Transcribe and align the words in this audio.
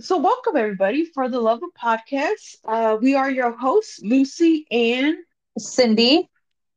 So, 0.00 0.16
welcome 0.16 0.56
everybody 0.56 1.04
for 1.04 1.28
the 1.28 1.38
Love 1.40 1.60
of 1.62 1.70
Podcast. 1.78 2.56
Uh, 2.64 2.96
we 3.02 3.14
are 3.14 3.30
your 3.30 3.52
hosts, 3.52 4.00
Lucy 4.02 4.66
and 4.70 5.16
Cindy. 5.58 6.26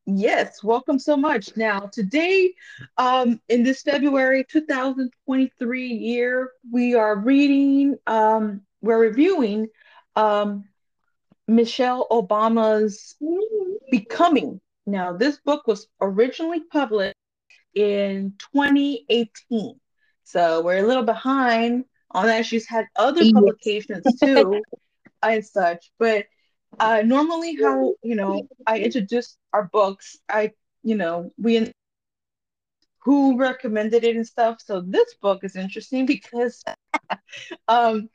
Yes, 0.05 0.61
welcome 0.61 0.99
so 0.99 1.15
much. 1.15 1.55
Now, 1.55 1.89
today, 1.91 2.53
um, 2.97 3.39
in 3.47 3.63
this 3.63 3.81
February 3.81 4.45
2023 4.49 5.87
year, 5.87 6.51
we 6.69 6.95
are 6.95 7.15
reading, 7.15 7.95
um, 8.07 8.61
we're 8.81 8.99
reviewing 8.99 9.69
um, 10.17 10.65
Michelle 11.47 12.05
Obama's 12.11 13.15
Becoming. 13.89 14.59
Now, 14.85 15.13
this 15.13 15.39
book 15.39 15.65
was 15.65 15.87
originally 16.01 16.59
published 16.71 17.15
in 17.73 18.33
2018. 18.53 19.79
So 20.25 20.61
we're 20.61 20.83
a 20.83 20.87
little 20.87 21.03
behind 21.03 21.85
on 22.13 22.27
that. 22.27 22.45
She's 22.45 22.67
had 22.67 22.85
other 22.95 23.25
publications 23.25 24.15
too 24.23 24.63
and 25.21 25.45
such. 25.45 25.91
But 25.99 26.25
uh, 26.79 27.01
normally, 27.05 27.57
how, 27.61 27.93
you 28.03 28.15
know, 28.15 28.47
I 28.65 28.79
introduce 28.79 29.37
our 29.53 29.69
books, 29.71 30.17
I, 30.29 30.51
you 30.83 30.95
know, 30.95 31.31
we 31.37 31.71
who 33.03 33.37
recommended 33.37 34.03
it 34.03 34.15
and 34.15 34.25
stuff. 34.25 34.61
So 34.63 34.81
this 34.81 35.15
book 35.15 35.43
is 35.43 35.55
interesting 35.55 36.05
because 36.05 36.63
um 37.67 38.09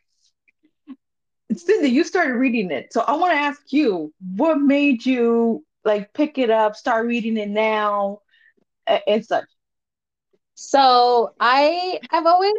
Cindy, 1.55 1.89
you 1.89 2.05
started 2.05 2.35
reading 2.35 2.71
it. 2.71 2.93
So 2.93 3.01
I 3.01 3.17
want 3.17 3.33
to 3.33 3.39
ask 3.39 3.73
you, 3.73 4.13
what 4.37 4.61
made 4.61 5.05
you 5.05 5.65
like 5.85 6.13
pick 6.13 6.39
it 6.39 6.51
up, 6.51 6.77
start 6.77 7.07
reading 7.07 7.37
it 7.37 7.49
now, 7.49 8.21
and 9.07 9.25
such? 9.25 9.45
So 10.55 11.35
I 11.41 12.01
I've 12.11 12.27
always 12.27 12.53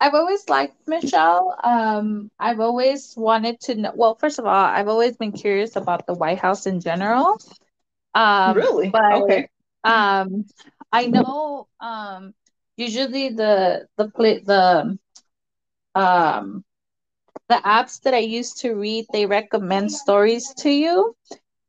I've 0.00 0.14
always 0.14 0.48
liked 0.48 0.88
Michelle. 0.88 1.54
Um, 1.62 2.30
I've 2.38 2.60
always 2.60 3.14
wanted 3.16 3.60
to 3.60 3.74
know. 3.74 3.92
Well, 3.94 4.14
first 4.14 4.38
of 4.38 4.46
all, 4.46 4.64
I've 4.64 4.88
always 4.88 5.16
been 5.16 5.32
curious 5.32 5.76
about 5.76 6.06
the 6.06 6.14
White 6.14 6.38
House 6.38 6.66
in 6.66 6.80
general. 6.80 7.38
Um, 8.14 8.56
really? 8.56 8.88
But, 8.88 9.12
okay. 9.22 9.48
Um, 9.84 10.46
I 10.90 11.06
know. 11.06 11.68
Um, 11.80 12.34
usually 12.76 13.28
the 13.28 13.86
the 13.98 14.06
the 14.44 14.98
um 15.94 16.64
the 17.48 17.56
apps 17.56 18.00
that 18.02 18.14
I 18.14 18.18
use 18.18 18.54
to 18.54 18.74
read 18.74 19.06
they 19.12 19.26
recommend 19.26 19.92
stories 19.92 20.54
to 20.58 20.70
you, 20.70 21.14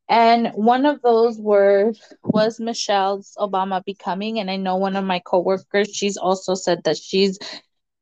and 0.08 0.52
one 0.54 0.86
of 0.86 1.02
those 1.02 1.38
were 1.38 1.94
was 2.24 2.60
Michelle's 2.60 3.36
Obama 3.38 3.84
Becoming. 3.84 4.40
And 4.40 4.50
I 4.50 4.56
know 4.56 4.78
one 4.78 4.96
of 4.96 5.04
my 5.04 5.20
coworkers, 5.20 5.90
she's 5.94 6.18
also 6.18 6.54
said 6.54 6.84
that 6.86 6.98
she's 6.98 7.38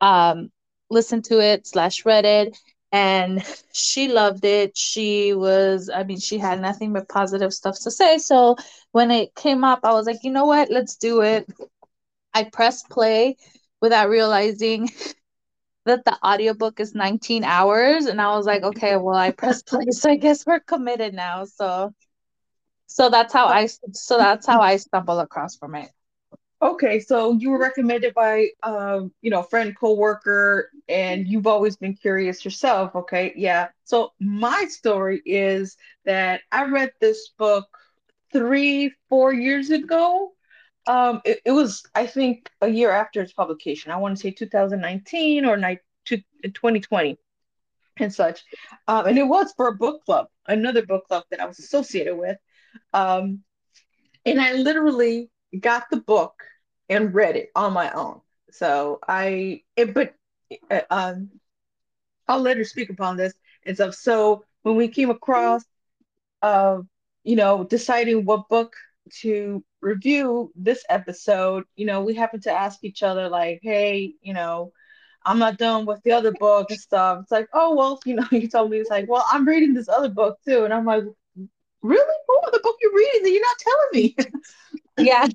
um 0.01 0.51
listened 0.89 1.25
to 1.25 1.39
it 1.39 1.67
slash 1.67 2.05
read 2.05 2.25
it 2.25 2.57
and 2.91 3.43
she 3.73 4.07
loved 4.07 4.45
it. 4.45 4.77
She 4.77 5.33
was, 5.33 5.89
I 5.93 6.03
mean, 6.03 6.19
she 6.19 6.37
had 6.37 6.61
nothing 6.61 6.93
but 6.93 7.07
positive 7.09 7.53
stuff 7.53 7.79
to 7.81 7.91
say. 7.91 8.17
So 8.17 8.55
when 8.91 9.11
it 9.11 9.35
came 9.35 9.63
up, 9.63 9.81
I 9.83 9.93
was 9.93 10.07
like, 10.07 10.23
you 10.23 10.31
know 10.31 10.45
what, 10.45 10.71
let's 10.71 10.95
do 10.97 11.21
it. 11.21 11.47
I 12.33 12.43
pressed 12.45 12.89
play 12.89 13.37
without 13.81 14.09
realizing 14.09 14.89
that 15.85 16.05
the 16.05 16.17
audiobook 16.25 16.79
is 16.79 16.93
19 16.93 17.43
hours 17.43 18.05
and 18.05 18.21
i 18.21 18.35
was 18.35 18.45
like 18.45 18.63
okay 18.63 18.95
well 18.97 19.15
i 19.15 19.31
pressed 19.31 19.65
play 19.67 19.85
so 19.91 20.11
i 20.11 20.15
guess 20.15 20.45
we're 20.45 20.59
committed 20.59 21.13
now 21.13 21.45
so 21.45 21.93
so 22.87 23.09
that's 23.09 23.33
how 23.33 23.45
i 23.45 23.65
so 23.65 24.17
that's 24.17 24.45
how 24.45 24.61
i 24.61 24.75
stumbled 24.77 25.19
across 25.19 25.55
from 25.55 25.75
it 25.75 25.89
okay 26.61 26.99
so 26.99 27.33
you 27.33 27.49
were 27.51 27.59
recommended 27.59 28.13
by 28.13 28.47
um 28.63 29.11
you 29.21 29.29
know 29.29 29.41
friend 29.41 29.75
co-worker 29.77 30.69
and 30.87 31.27
you've 31.27 31.47
always 31.47 31.77
been 31.77 31.93
curious 31.93 32.43
yourself 32.43 32.95
okay 32.95 33.33
yeah 33.35 33.67
so 33.83 34.11
my 34.19 34.65
story 34.65 35.21
is 35.25 35.77
that 36.05 36.41
i 36.51 36.65
read 36.65 36.91
this 36.99 37.29
book 37.37 37.67
three 38.31 38.93
four 39.07 39.33
years 39.33 39.69
ago 39.69 40.31
um, 40.87 41.21
it, 41.23 41.39
it 41.45 41.51
was, 41.51 41.83
I 41.93 42.07
think, 42.07 42.49
a 42.61 42.67
year 42.67 42.89
after 42.89 43.21
its 43.21 43.31
publication. 43.31 43.91
I 43.91 43.97
want 43.97 44.17
to 44.17 44.21
say 44.21 44.31
2019 44.31 45.45
or 45.45 45.55
ni- 45.55 45.77
2020 46.05 47.17
and 47.97 48.13
such. 48.13 48.43
Um, 48.87 49.05
and 49.05 49.17
it 49.17 49.27
was 49.27 49.53
for 49.55 49.67
a 49.67 49.75
book 49.75 50.03
club, 50.03 50.29
another 50.47 50.83
book 50.83 51.07
club 51.07 51.25
that 51.29 51.39
I 51.39 51.45
was 51.45 51.59
associated 51.59 52.15
with. 52.15 52.37
Um, 52.91 53.43
and 54.25 54.41
I 54.41 54.53
literally 54.53 55.29
got 55.59 55.83
the 55.91 56.01
book 56.01 56.33
and 56.89 57.13
read 57.13 57.35
it 57.35 57.51
on 57.55 57.73
my 57.73 57.91
own. 57.91 58.21
So 58.51 58.99
I, 59.07 59.63
it, 59.75 59.93
but 59.93 60.15
uh, 60.71 60.81
um, 60.89 61.29
I'll 62.27 62.41
let 62.41 62.57
her 62.57 62.63
speak 62.63 62.89
upon 62.89 63.17
this 63.17 63.33
and 63.65 63.75
stuff. 63.75 63.95
So 63.95 64.43
when 64.63 64.75
we 64.75 64.87
came 64.87 65.09
across, 65.09 65.63
uh, 66.41 66.81
you 67.23 67.35
know, 67.35 67.63
deciding 67.63 68.25
what 68.25 68.49
book 68.49 68.73
to 69.21 69.63
review 69.81 70.51
this 70.55 70.83
episode, 70.89 71.63
you 71.75 71.85
know, 71.85 72.01
we 72.01 72.13
happened 72.13 72.43
to 72.43 72.51
ask 72.51 72.83
each 72.83 73.03
other, 73.03 73.29
like, 73.29 73.59
hey, 73.63 74.13
you 74.21 74.33
know, 74.33 74.71
I'm 75.25 75.39
not 75.39 75.57
done 75.57 75.85
with 75.85 76.01
the 76.03 76.11
other 76.13 76.31
book 76.31 76.71
and 76.71 76.79
stuff. 76.79 77.19
It's 77.21 77.31
like, 77.31 77.49
oh, 77.53 77.75
well, 77.75 77.99
you 78.05 78.15
know, 78.15 78.25
you 78.31 78.47
told 78.47 78.71
me, 78.71 78.77
it's 78.77 78.89
like, 78.89 79.09
well, 79.09 79.25
I'm 79.31 79.47
reading 79.47 79.73
this 79.73 79.89
other 79.89 80.09
book 80.09 80.39
too. 80.47 80.63
And 80.63 80.73
I'm 80.73 80.85
like, 80.85 81.03
really? 81.81 82.15
Oh, 82.29 82.49
the 82.51 82.59
book 82.63 82.77
you're 82.81 82.95
reading 82.95 83.23
that 83.23 83.31
you're 83.31 83.41
not 83.41 83.57
telling 83.59 83.89
me. 83.93 84.15
Yeah. 84.97 85.27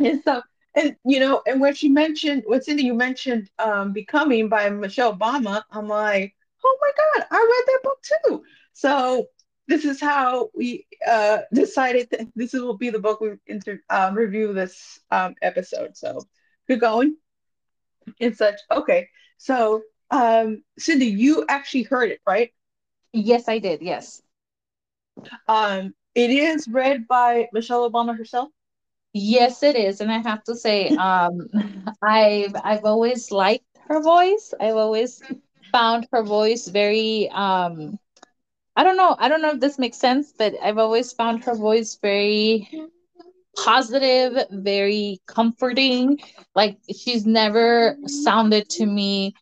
and 0.06 0.20
stuff. 0.20 0.44
And, 0.74 0.96
you 1.04 1.18
know, 1.20 1.42
and 1.46 1.60
when 1.60 1.74
she 1.74 1.88
mentioned, 1.88 2.44
when 2.46 2.62
Cindy, 2.62 2.84
you 2.84 2.94
mentioned 2.94 3.50
um, 3.58 3.92
Becoming 3.92 4.48
by 4.48 4.68
Michelle 4.70 5.16
Obama, 5.16 5.62
I'm 5.70 5.88
like, 5.88 6.34
oh 6.64 6.78
my 6.80 6.90
God, 6.96 7.26
I 7.30 7.36
read 7.36 7.64
that 7.66 7.80
book 7.82 8.02
too. 8.02 8.42
So 8.74 9.26
this 9.66 9.84
is 9.84 10.00
how 10.00 10.50
we 10.54 10.86
uh, 11.06 11.38
decided 11.52 12.08
that 12.10 12.28
this 12.36 12.52
will 12.52 12.76
be 12.76 12.90
the 12.90 12.98
book 12.98 13.20
we 13.20 13.30
inter- 13.46 13.82
um, 13.90 14.14
review 14.14 14.52
this 14.52 15.00
um, 15.10 15.34
episode. 15.42 15.96
So 15.96 16.26
good 16.68 16.80
going 16.80 17.16
and 18.20 18.36
such. 18.36 18.60
Okay, 18.70 19.08
so 19.36 19.82
um, 20.10 20.62
Cindy, 20.78 21.06
you 21.06 21.44
actually 21.48 21.82
heard 21.84 22.10
it, 22.10 22.20
right? 22.26 22.52
Yes, 23.12 23.48
I 23.48 23.58
did. 23.58 23.82
Yes. 23.82 24.22
Um, 25.48 25.94
it 26.14 26.30
is 26.30 26.68
read 26.68 27.06
by 27.08 27.48
Michelle 27.52 27.90
Obama 27.90 28.16
herself. 28.16 28.50
Yes, 29.18 29.62
it 29.62 29.76
is, 29.76 30.00
and 30.00 30.10
I 30.12 30.18
have 30.18 30.44
to 30.44 30.56
say, 30.56 30.90
um, 30.92 31.48
I've 32.02 32.54
I've 32.64 32.84
always 32.84 33.30
liked 33.30 33.64
her 33.88 34.00
voice. 34.02 34.54
I've 34.60 34.76
always 34.76 35.22
found 35.72 36.06
her 36.12 36.22
voice 36.22 36.68
very 36.68 37.28
um 37.32 37.98
I 38.76 38.84
don't 38.84 38.96
know. 38.96 39.16
I 39.18 39.28
don't 39.28 39.42
know 39.42 39.50
if 39.52 39.60
this 39.60 39.78
makes 39.78 39.98
sense, 39.98 40.32
but 40.38 40.54
I've 40.62 40.78
always 40.78 41.12
found 41.12 41.44
her 41.44 41.54
voice 41.54 41.98
very 42.00 42.68
positive, 43.56 44.46
very 44.50 45.20
comforting. 45.26 46.18
Like 46.54 46.78
she's 46.96 47.26
never 47.26 47.96
sounded 48.06 48.68
to 48.70 48.86
me 48.86 49.34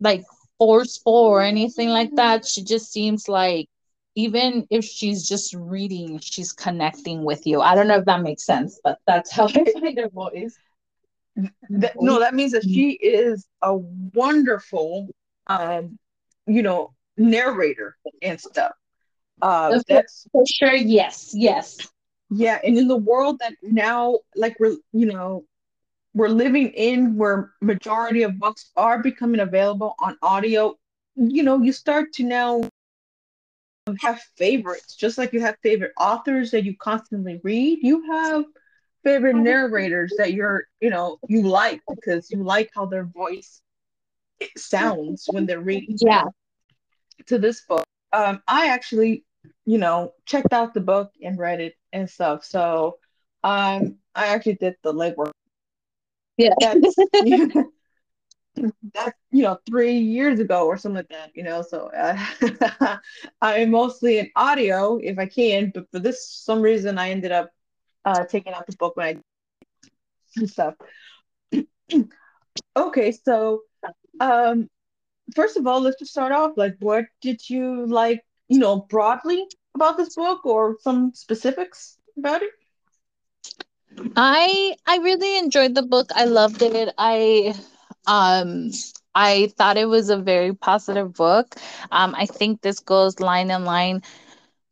like 0.00 0.24
forceful 0.58 1.14
or 1.14 1.42
anything 1.42 1.88
like 1.88 2.14
that. 2.16 2.46
She 2.46 2.64
just 2.64 2.92
seems 2.92 3.28
like 3.28 3.68
even 4.14 4.66
if 4.70 4.84
she's 4.84 5.28
just 5.28 5.54
reading, 5.54 6.18
she's 6.18 6.52
connecting 6.52 7.24
with 7.24 7.46
you. 7.46 7.60
I 7.60 7.74
don't 7.74 7.88
know 7.88 7.98
if 7.98 8.04
that 8.04 8.22
makes 8.22 8.44
sense, 8.44 8.80
but 8.82 8.98
that's 9.06 9.30
how 9.32 9.46
I 9.46 9.64
find 9.72 9.98
her 9.98 10.08
voice. 10.08 10.56
That, 11.70 11.94
no, 11.98 12.20
that 12.20 12.34
means 12.34 12.52
that 12.52 12.62
she 12.64 12.90
is 12.92 13.46
a 13.62 13.74
wonderful, 13.74 15.08
um, 15.46 15.98
you 16.46 16.62
know, 16.62 16.92
narrator 17.16 17.96
and 18.20 18.38
stuff. 18.38 18.72
Uh, 19.40 19.80
that's 19.88 20.26
for 20.30 20.44
sure. 20.46 20.74
Yes, 20.74 21.32
yes. 21.34 21.78
Yeah, 22.30 22.58
and 22.62 22.78
in 22.78 22.88
the 22.88 22.96
world 22.96 23.38
that 23.40 23.54
now, 23.62 24.18
like 24.36 24.56
we're, 24.60 24.76
you 24.92 25.06
know, 25.06 25.44
we're 26.14 26.28
living 26.28 26.68
in 26.68 27.16
where 27.16 27.52
majority 27.60 28.22
of 28.22 28.38
books 28.38 28.70
are 28.76 29.02
becoming 29.02 29.40
available 29.40 29.94
on 29.98 30.16
audio. 30.22 30.74
You 31.16 31.42
know, 31.42 31.62
you 31.62 31.72
start 31.72 32.12
to 32.14 32.24
now 32.24 32.68
have 34.00 34.20
favorites, 34.36 34.94
just 34.94 35.18
like 35.18 35.32
you 35.32 35.40
have 35.40 35.56
favorite 35.62 35.92
authors 35.98 36.50
that 36.52 36.64
you 36.64 36.76
constantly 36.76 37.40
read. 37.42 37.78
You 37.82 38.02
have 38.10 38.44
favorite 39.04 39.36
narrators 39.36 40.12
that 40.18 40.32
you're, 40.32 40.64
you 40.80 40.90
know, 40.90 41.18
you 41.28 41.42
like 41.42 41.80
because 41.88 42.30
you 42.30 42.44
like 42.44 42.70
how 42.74 42.86
their 42.86 43.04
voice 43.04 43.60
sounds 44.56 45.26
when 45.30 45.46
they're 45.46 45.60
reading. 45.60 45.96
Yeah 46.00 46.24
to 47.26 47.38
this 47.38 47.62
book. 47.62 47.84
Um, 48.12 48.42
I 48.46 48.68
actually, 48.68 49.24
you 49.64 49.78
know, 49.78 50.12
checked 50.26 50.52
out 50.52 50.74
the 50.74 50.80
book 50.80 51.12
and 51.22 51.38
read 51.38 51.60
it 51.60 51.74
and 51.92 52.08
stuff. 52.08 52.44
So 52.44 52.98
um, 53.42 53.96
I 54.14 54.28
actually 54.28 54.54
did 54.54 54.76
the 54.82 54.92
legwork. 54.92 55.32
Yeah. 56.36 56.54
That's, 58.94 59.18
you 59.30 59.42
know 59.42 59.58
three 59.66 59.96
years 59.98 60.38
ago 60.38 60.66
or 60.66 60.76
something 60.76 60.96
like 60.96 61.08
that 61.08 61.30
you 61.34 61.42
know 61.42 61.62
so 61.62 61.90
uh, 61.96 62.98
i'm 63.42 63.70
mostly 63.70 64.18
in 64.18 64.30
audio 64.36 64.98
if 64.98 65.18
i 65.18 65.26
can 65.26 65.70
but 65.74 65.90
for 65.90 65.98
this 65.98 66.26
some 66.28 66.60
reason 66.60 66.98
i 66.98 67.10
ended 67.10 67.32
up 67.32 67.50
uh, 68.04 68.24
taking 68.24 68.52
out 68.52 68.66
the 68.66 68.76
book 68.76 68.96
when 68.96 69.22
i 70.38 70.44
stuff 70.46 70.74
okay 72.76 73.12
so 73.12 73.62
um 74.20 74.68
first 75.34 75.56
of 75.56 75.66
all, 75.66 75.80
let's 75.80 75.98
just 75.98 76.12
start 76.12 76.32
off. 76.32 76.52
Like, 76.56 76.76
what 76.80 77.06
did 77.20 77.48
you 77.48 77.86
like, 77.86 78.22
you 78.48 78.58
know, 78.58 78.80
broadly 78.88 79.44
about 79.74 79.96
this 79.96 80.14
book 80.14 80.44
or 80.44 80.76
some 80.80 81.12
specifics 81.14 81.98
about 82.16 82.42
it? 82.42 82.50
I 84.16 84.76
I 84.86 84.98
really 84.98 85.38
enjoyed 85.38 85.74
the 85.74 85.82
book. 85.82 86.10
I 86.14 86.24
loved 86.24 86.62
it. 86.62 86.94
I 86.98 87.54
um 88.06 88.70
I 89.14 89.52
thought 89.56 89.76
it 89.76 89.86
was 89.88 90.08
a 90.10 90.16
very 90.16 90.54
positive 90.54 91.14
book. 91.14 91.56
Um 91.90 92.14
I 92.16 92.26
think 92.26 92.62
this 92.62 92.80
goes 92.80 93.20
line 93.20 93.50
in 93.50 93.64
line 93.64 94.02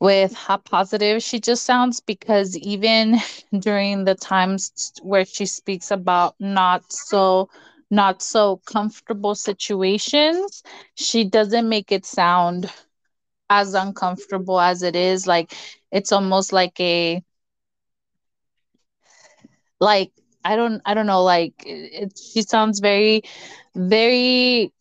with 0.01 0.35
how 0.35 0.57
positive 0.59 1.23
she 1.23 1.41
just 1.41 1.65
sounds 1.65 2.01
because 2.01 2.57
even 2.59 3.19
during 3.59 4.05
the 4.05 4.15
times 4.15 4.93
where 5.03 5.25
she 5.25 5.47
speaks 5.47 5.91
about 5.91 6.35
not 6.39 6.93
so 6.93 7.49
not 7.91 8.23
so 8.23 8.61
comfortable 8.67 9.35
situations, 9.35 10.63
she 10.95 11.25
doesn't 11.25 11.69
make 11.69 11.91
it 11.93 12.05
sound 12.07 12.71
as 13.51 13.75
uncomfortable 13.75 14.61
as 14.61 14.83
it 14.83 14.95
is. 14.97 15.27
Like 15.27 15.53
it's 15.91 16.13
almost 16.13 16.53
like 16.53 16.79
a 16.81 17.23
like 19.81 20.13
I 20.45 20.57
don't 20.57 20.81
I 20.85 20.95
don't 20.95 21.07
know 21.07 21.23
like 21.23 21.55
it, 21.67 22.13
she 22.19 22.43
sounds 22.43 22.81
very 22.81 23.23
very 23.75 24.73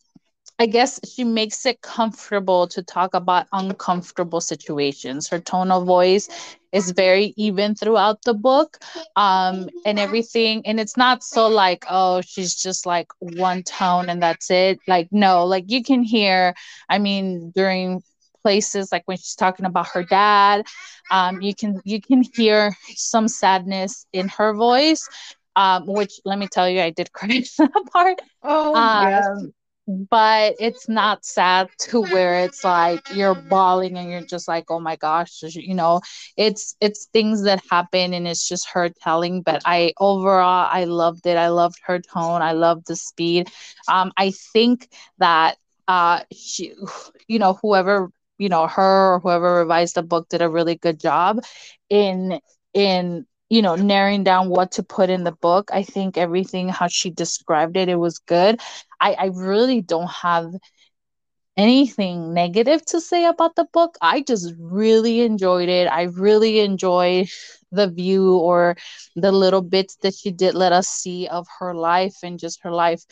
I 0.58 0.66
guess 0.66 1.00
she 1.08 1.24
makes 1.24 1.64
it 1.66 1.80
comfortable 1.82 2.66
to 2.68 2.82
talk 2.82 3.14
about 3.14 3.46
uncomfortable 3.52 4.40
situations. 4.40 5.28
Her 5.28 5.38
tone 5.40 5.70
of 5.70 5.86
voice 5.86 6.28
is 6.72 6.90
very 6.92 7.32
even 7.36 7.74
throughout 7.74 8.22
the 8.24 8.34
book 8.34 8.78
um 9.16 9.68
and 9.84 9.98
everything 9.98 10.62
and 10.66 10.78
it's 10.80 10.96
not 10.96 11.22
so 11.22 11.48
like 11.48 11.84
oh 11.90 12.20
she's 12.20 12.54
just 12.54 12.86
like 12.86 13.08
one 13.20 13.62
tone 13.62 14.08
and 14.08 14.22
that's 14.22 14.50
it 14.50 14.78
like 14.86 15.08
no 15.10 15.44
like 15.46 15.64
you 15.68 15.82
can 15.82 16.02
hear 16.02 16.54
i 16.88 16.98
mean 16.98 17.50
during 17.54 18.02
places 18.42 18.90
like 18.92 19.02
when 19.06 19.16
she's 19.16 19.34
talking 19.34 19.66
about 19.66 19.88
her 19.88 20.02
dad 20.04 20.64
um 21.10 21.40
you 21.40 21.54
can 21.54 21.80
you 21.84 22.00
can 22.00 22.22
hear 22.34 22.72
some 22.94 23.28
sadness 23.28 24.06
in 24.12 24.28
her 24.28 24.54
voice 24.54 25.08
um 25.56 25.84
which 25.86 26.20
let 26.24 26.38
me 26.38 26.46
tell 26.46 26.68
you 26.68 26.80
i 26.80 26.90
did 26.90 27.12
cry 27.12 27.28
that 27.58 27.84
part. 27.92 28.18
Oh, 28.42 28.88
yes. 28.92 29.26
um 29.26 29.52
but 29.86 30.54
it's 30.60 30.88
not 30.88 31.24
sad 31.24 31.68
to 31.78 32.00
where 32.02 32.44
it's 32.44 32.62
like 32.64 33.00
you're 33.14 33.34
bawling 33.34 33.98
and 33.98 34.10
you're 34.10 34.20
just 34.22 34.46
like 34.46 34.64
oh 34.70 34.78
my 34.78 34.96
gosh 34.96 35.42
you 35.42 35.74
know 35.74 36.00
it's 36.36 36.76
it's 36.80 37.06
things 37.12 37.42
that 37.44 37.60
happen 37.70 38.14
and 38.14 38.28
it's 38.28 38.46
just 38.46 38.68
her 38.72 38.88
telling 39.02 39.42
but 39.42 39.60
i 39.64 39.92
overall 39.98 40.68
i 40.70 40.84
loved 40.84 41.26
it. 41.26 41.36
I 41.36 41.48
loved 41.48 41.78
her 41.86 41.98
tone. 41.98 42.42
I 42.42 42.52
loved 42.52 42.86
the 42.86 42.96
speed. 42.96 43.48
Um 43.88 44.12
i 44.16 44.32
think 44.52 44.88
that 45.18 45.56
uh 45.88 46.20
she 46.32 46.74
you 47.26 47.38
know 47.38 47.58
whoever 47.62 48.10
you 48.38 48.48
know 48.48 48.66
her 48.66 49.14
or 49.14 49.20
whoever 49.20 49.54
revised 49.56 49.94
the 49.96 50.02
book 50.02 50.28
did 50.28 50.42
a 50.42 50.48
really 50.48 50.76
good 50.76 51.00
job 51.00 51.40
in 51.88 52.40
in 52.74 53.26
you 53.50 53.62
know 53.62 53.76
narrowing 53.76 54.24
down 54.24 54.48
what 54.50 54.72
to 54.72 54.82
put 54.84 55.10
in 55.10 55.24
the 55.24 55.32
book 55.32 55.70
i 55.72 55.82
think 55.82 56.18
everything 56.18 56.68
how 56.68 56.88
she 56.88 57.10
described 57.10 57.76
it 57.76 57.88
it 57.88 57.96
was 57.96 58.18
good. 58.20 58.60
I 59.00 59.14
i 59.14 59.26
really 59.34 59.82
don't 59.82 60.10
have 60.10 60.52
anything 61.56 62.32
negative 62.34 62.84
to 62.86 63.00
say 63.00 63.26
about 63.26 63.56
the 63.56 63.66
book. 63.72 63.96
I 64.00 64.22
just 64.22 64.54
really 64.58 65.20
enjoyed 65.20 65.68
it. 65.68 65.86
I 65.88 66.02
really 66.04 66.60
enjoyed 66.60 67.28
the 67.72 67.88
view 67.88 68.36
or 68.36 68.76
the 69.16 69.32
little 69.32 69.62
bits 69.62 69.96
that 70.02 70.14
she 70.14 70.30
did 70.32 70.54
let 70.54 70.72
us 70.72 70.88
see 70.88 71.28
of 71.28 71.46
her 71.58 71.74
life 71.74 72.14
and 72.22 72.38
just 72.38 72.60
her 72.62 72.70
life 72.72 73.02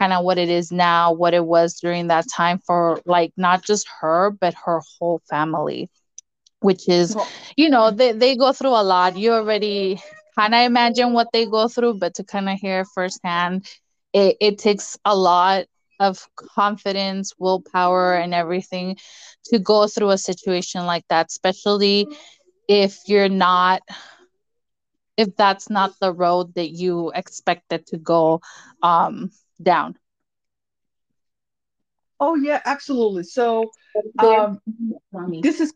kind 0.00 0.12
of 0.12 0.24
what 0.24 0.38
it 0.38 0.48
is 0.48 0.72
now 0.72 1.12
what 1.12 1.34
it 1.34 1.44
was 1.44 1.74
during 1.80 2.08
that 2.08 2.24
time 2.34 2.58
for 2.66 3.00
like 3.06 3.32
not 3.36 3.64
just 3.64 3.86
her 4.00 4.30
but 4.30 4.54
her 4.64 4.80
whole 4.98 5.20
family 5.30 5.88
which 6.60 6.88
is 6.88 7.16
you 7.56 7.68
know 7.68 7.90
they, 7.90 8.12
they 8.12 8.36
go 8.36 8.52
through 8.52 8.70
a 8.70 8.82
lot. 8.82 9.16
You 9.16 9.32
already 9.32 10.00
kind 10.36 10.54
of 10.54 10.60
imagine 10.62 11.12
what 11.12 11.28
they 11.32 11.46
go 11.46 11.68
through 11.68 11.94
but 11.94 12.14
to 12.14 12.24
kind 12.24 12.48
of 12.48 12.58
hear 12.58 12.84
firsthand 12.84 13.66
it, 14.12 14.36
it 14.40 14.58
takes 14.58 14.96
a 15.04 15.16
lot 15.16 15.64
of 16.00 16.26
confidence 16.36 17.32
willpower 17.38 18.14
and 18.14 18.34
everything 18.34 18.96
to 19.44 19.58
go 19.58 19.86
through 19.86 20.10
a 20.10 20.18
situation 20.18 20.86
like 20.86 21.04
that 21.08 21.26
especially 21.28 22.06
if 22.68 22.98
you're 23.06 23.28
not 23.28 23.80
if 25.16 25.34
that's 25.36 25.68
not 25.70 25.92
the 26.00 26.12
road 26.12 26.54
that 26.54 26.70
you 26.70 27.10
expected 27.14 27.86
to 27.86 27.98
go 27.98 28.40
um 28.82 29.30
down. 29.62 29.96
Oh 32.20 32.34
yeah, 32.36 32.60
absolutely. 32.64 33.24
So, 33.24 33.72
um, 34.18 34.60
this 35.42 35.60
is 35.60 35.72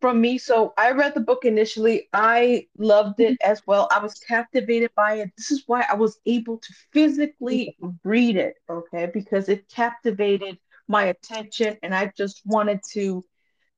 from 0.00 0.20
me. 0.20 0.38
So 0.38 0.72
I 0.78 0.92
read 0.92 1.14
the 1.14 1.20
book 1.20 1.44
initially. 1.44 2.08
I 2.12 2.66
loved 2.78 3.20
it 3.20 3.36
as 3.42 3.62
well. 3.66 3.88
I 3.90 3.98
was 4.00 4.14
captivated 4.14 4.90
by 4.96 5.14
it. 5.16 5.30
This 5.36 5.50
is 5.50 5.64
why 5.66 5.84
I 5.90 5.94
was 5.94 6.18
able 6.26 6.58
to 6.58 6.74
physically 6.92 7.76
read 8.04 8.36
it, 8.36 8.56
okay? 8.68 9.10
Because 9.12 9.48
it 9.48 9.68
captivated 9.68 10.58
my 10.88 11.04
attention 11.04 11.76
and 11.82 11.94
I 11.94 12.12
just 12.16 12.42
wanted 12.44 12.80
to 12.92 13.24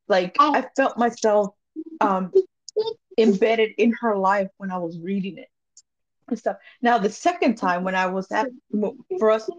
like 0.08 0.42
I 0.52 0.66
felt 0.76 0.98
myself 0.98 1.54
um 2.00 2.32
embedded 3.18 3.70
in 3.78 3.92
her 4.00 4.16
life 4.16 4.48
when 4.58 4.70
I 4.70 4.78
was 4.78 4.98
reading 5.00 5.38
it 5.38 5.48
and 6.28 6.38
stuff. 6.38 6.56
Now 6.82 6.98
the 6.98 7.10
second 7.10 7.56
time 7.56 7.84
when 7.84 7.94
I 7.94 8.06
was 8.06 8.30
at 8.32 8.48
for 9.18 9.30
us 9.30 9.50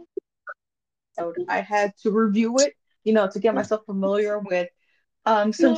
I 1.47 1.61
had 1.61 1.93
to 2.03 2.11
review 2.11 2.59
it, 2.59 2.73
you 3.03 3.13
know, 3.13 3.29
to 3.29 3.39
get 3.39 3.55
myself 3.55 3.85
familiar 3.85 4.39
with 4.39 4.69
um 5.25 5.53
some 5.53 5.75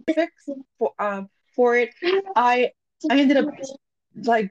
specifics 0.00 0.48
for 0.78 0.92
um 0.98 1.28
for 1.54 1.76
it. 1.76 1.90
I 2.34 2.72
I 3.10 3.18
ended 3.18 3.36
up 3.36 3.46
like 4.24 4.50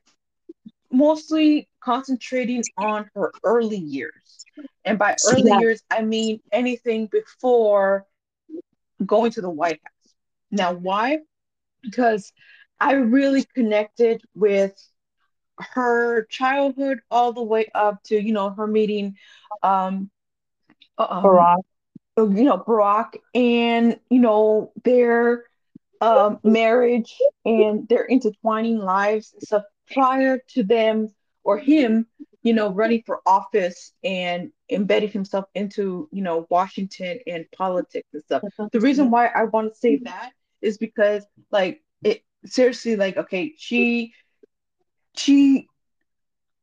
mostly 0.92 1.68
concentrating 1.82 2.66
on 2.78 3.10
her 3.16 3.34
early 3.44 3.78
years. 3.78 4.46
And 4.86 4.98
by 4.98 5.18
early 5.24 5.52
yeah 5.52 5.54
years, 5.54 5.82
I 5.90 6.02
mean 6.02 6.42
anything 6.52 7.08
before 7.08 8.06
going 9.06 9.32
to 9.32 9.42
the 9.42 9.50
White 9.50 9.80
House. 9.84 10.14
Now, 10.52 10.74
why? 10.74 11.20
Because 11.84 12.32
I 12.80 12.94
really 12.94 13.46
connected 13.56 14.22
with 14.36 14.74
her 15.60 16.26
childhood 16.30 17.00
all 17.12 17.34
the 17.34 17.44
way 17.44 17.68
up 17.74 18.04
to, 18.06 18.20
you 18.20 18.34
know, 18.34 18.50
her 18.52 18.68
meeting 18.68 19.16
um 19.64 20.10
um 20.98 21.50
Barack. 21.50 21.64
You 22.28 22.44
know, 22.44 22.58
Barack 22.58 23.18
and, 23.34 24.00
you 24.10 24.20
know, 24.20 24.72
their 24.84 25.46
um, 26.02 26.40
marriage 26.44 27.16
and 27.46 27.88
their 27.88 28.06
intertwining 28.06 28.78
lives 28.80 29.34
and 29.34 29.42
stuff 29.44 29.64
prior 29.92 30.40
to 30.50 30.64
them 30.64 31.14
or 31.44 31.58
him, 31.58 32.06
you 32.42 32.54
know, 32.54 32.72
running 32.72 33.04
for 33.06 33.20
office 33.26 33.94
and 34.04 34.52
embedding 34.70 35.10
himself 35.10 35.46
into, 35.56 36.08
you 36.12 36.22
know, 36.22 36.48
Washington 36.50 37.20
and 37.28 37.46
politics 37.56 38.08
and 38.14 38.24
stuff. 38.24 38.44
The 38.72 38.80
reason 38.80 39.12
why 39.12 39.28
I 39.28 39.44
want 39.46 39.74
to 39.74 39.80
say 39.80 39.98
that 40.04 40.32
is 40.62 40.78
because, 40.78 41.26
like, 41.52 41.84
it 42.04 42.24
seriously, 42.46 42.96
like, 42.96 43.18
okay, 43.18 43.54
she, 43.58 44.14
she, 45.16 45.68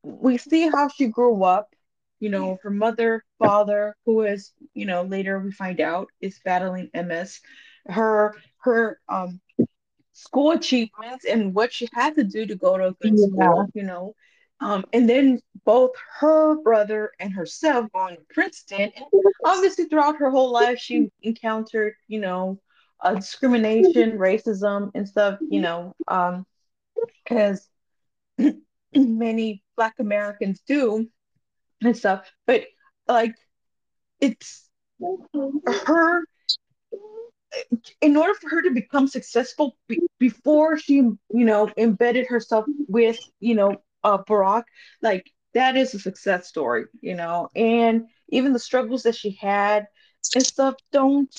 we 0.02 0.38
see 0.38 0.68
how 0.68 0.88
she 0.88 1.08
grew 1.08 1.42
up. 1.44 1.74
You 2.20 2.30
know, 2.30 2.58
her 2.62 2.70
mother, 2.70 3.24
father, 3.38 3.94
who 4.06 4.22
is, 4.22 4.52
you 4.74 4.86
know, 4.86 5.02
later 5.02 5.38
we 5.38 5.52
find 5.52 5.80
out 5.80 6.08
is 6.20 6.40
battling 6.44 6.90
MS. 6.94 7.40
Her, 7.86 8.34
her, 8.58 8.98
um, 9.08 9.40
school 10.16 10.52
achievements 10.52 11.26
and 11.26 11.54
what 11.54 11.72
she 11.72 11.86
had 11.92 12.14
to 12.14 12.24
do 12.24 12.46
to 12.46 12.54
go 12.54 12.78
to 12.78 12.86
a 12.86 12.92
good 13.02 13.12
yeah 13.16 13.26
school, 13.26 13.66
you 13.74 13.82
know. 13.82 14.14
Um, 14.60 14.86
and 14.94 15.08
then 15.08 15.40
both 15.66 15.92
her 16.20 16.56
brother 16.62 17.12
and 17.20 17.30
herself 17.32 17.92
going 17.92 18.16
to 18.16 18.22
Princeton. 18.30 18.92
And 18.96 19.04
obviously, 19.44 19.84
throughout 19.84 20.16
her 20.16 20.30
whole 20.30 20.50
life, 20.50 20.78
she 20.78 21.10
encountered, 21.22 21.94
you 22.08 22.20
know, 22.20 22.58
uh, 23.00 23.14
discrimination, 23.14 24.12
racism, 24.12 24.90
and 24.94 25.06
stuff, 25.06 25.38
you 25.50 25.60
know, 25.60 25.94
um, 26.08 26.46
as 27.28 27.68
many 28.94 29.62
Black 29.76 29.94
Americans 29.98 30.62
do 30.66 31.06
and 31.82 31.96
stuff. 31.96 32.30
But 32.46 32.64
like, 33.08 33.34
it's 34.20 34.68
her 35.66 36.22
in 38.00 38.16
order 38.16 38.34
for 38.34 38.48
her 38.50 38.62
to 38.62 38.70
become 38.70 39.06
successful 39.06 39.76
be- 39.88 40.00
before 40.18 40.78
she 40.78 40.94
you 40.96 41.18
know 41.30 41.70
embedded 41.76 42.26
herself 42.26 42.66
with 42.88 43.18
you 43.40 43.54
know 43.54 43.76
uh 44.04 44.18
Barack 44.18 44.64
like 45.02 45.30
that 45.54 45.76
is 45.76 45.94
a 45.94 45.98
success 45.98 46.48
story 46.48 46.84
you 47.00 47.14
know 47.14 47.48
and 47.54 48.06
even 48.28 48.52
the 48.52 48.58
struggles 48.58 49.02
that 49.04 49.14
she 49.14 49.32
had 49.40 49.86
and 50.34 50.44
stuff 50.44 50.74
don't 50.92 51.34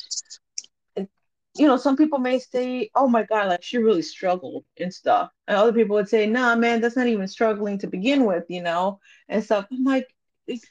you 1.55 1.65
know 1.67 1.77
some 1.77 1.97
people 1.97 2.19
may 2.19 2.39
say 2.39 2.89
oh 2.95 3.07
my 3.07 3.23
god 3.23 3.47
like 3.47 3.63
she 3.63 3.77
really 3.77 4.01
struggled 4.01 4.63
and 4.79 4.93
stuff 4.93 5.31
and 5.47 5.57
other 5.57 5.73
people 5.73 5.95
would 5.95 6.09
say 6.09 6.25
nah 6.27 6.55
man 6.55 6.81
that's 6.81 6.95
not 6.95 7.07
even 7.07 7.27
struggling 7.27 7.77
to 7.79 7.87
begin 7.87 8.25
with 8.25 8.43
you 8.49 8.61
know 8.61 8.99
and 9.29 9.43
stuff 9.43 9.65
I'm 9.71 9.83
like 9.83 10.07
if, 10.47 10.61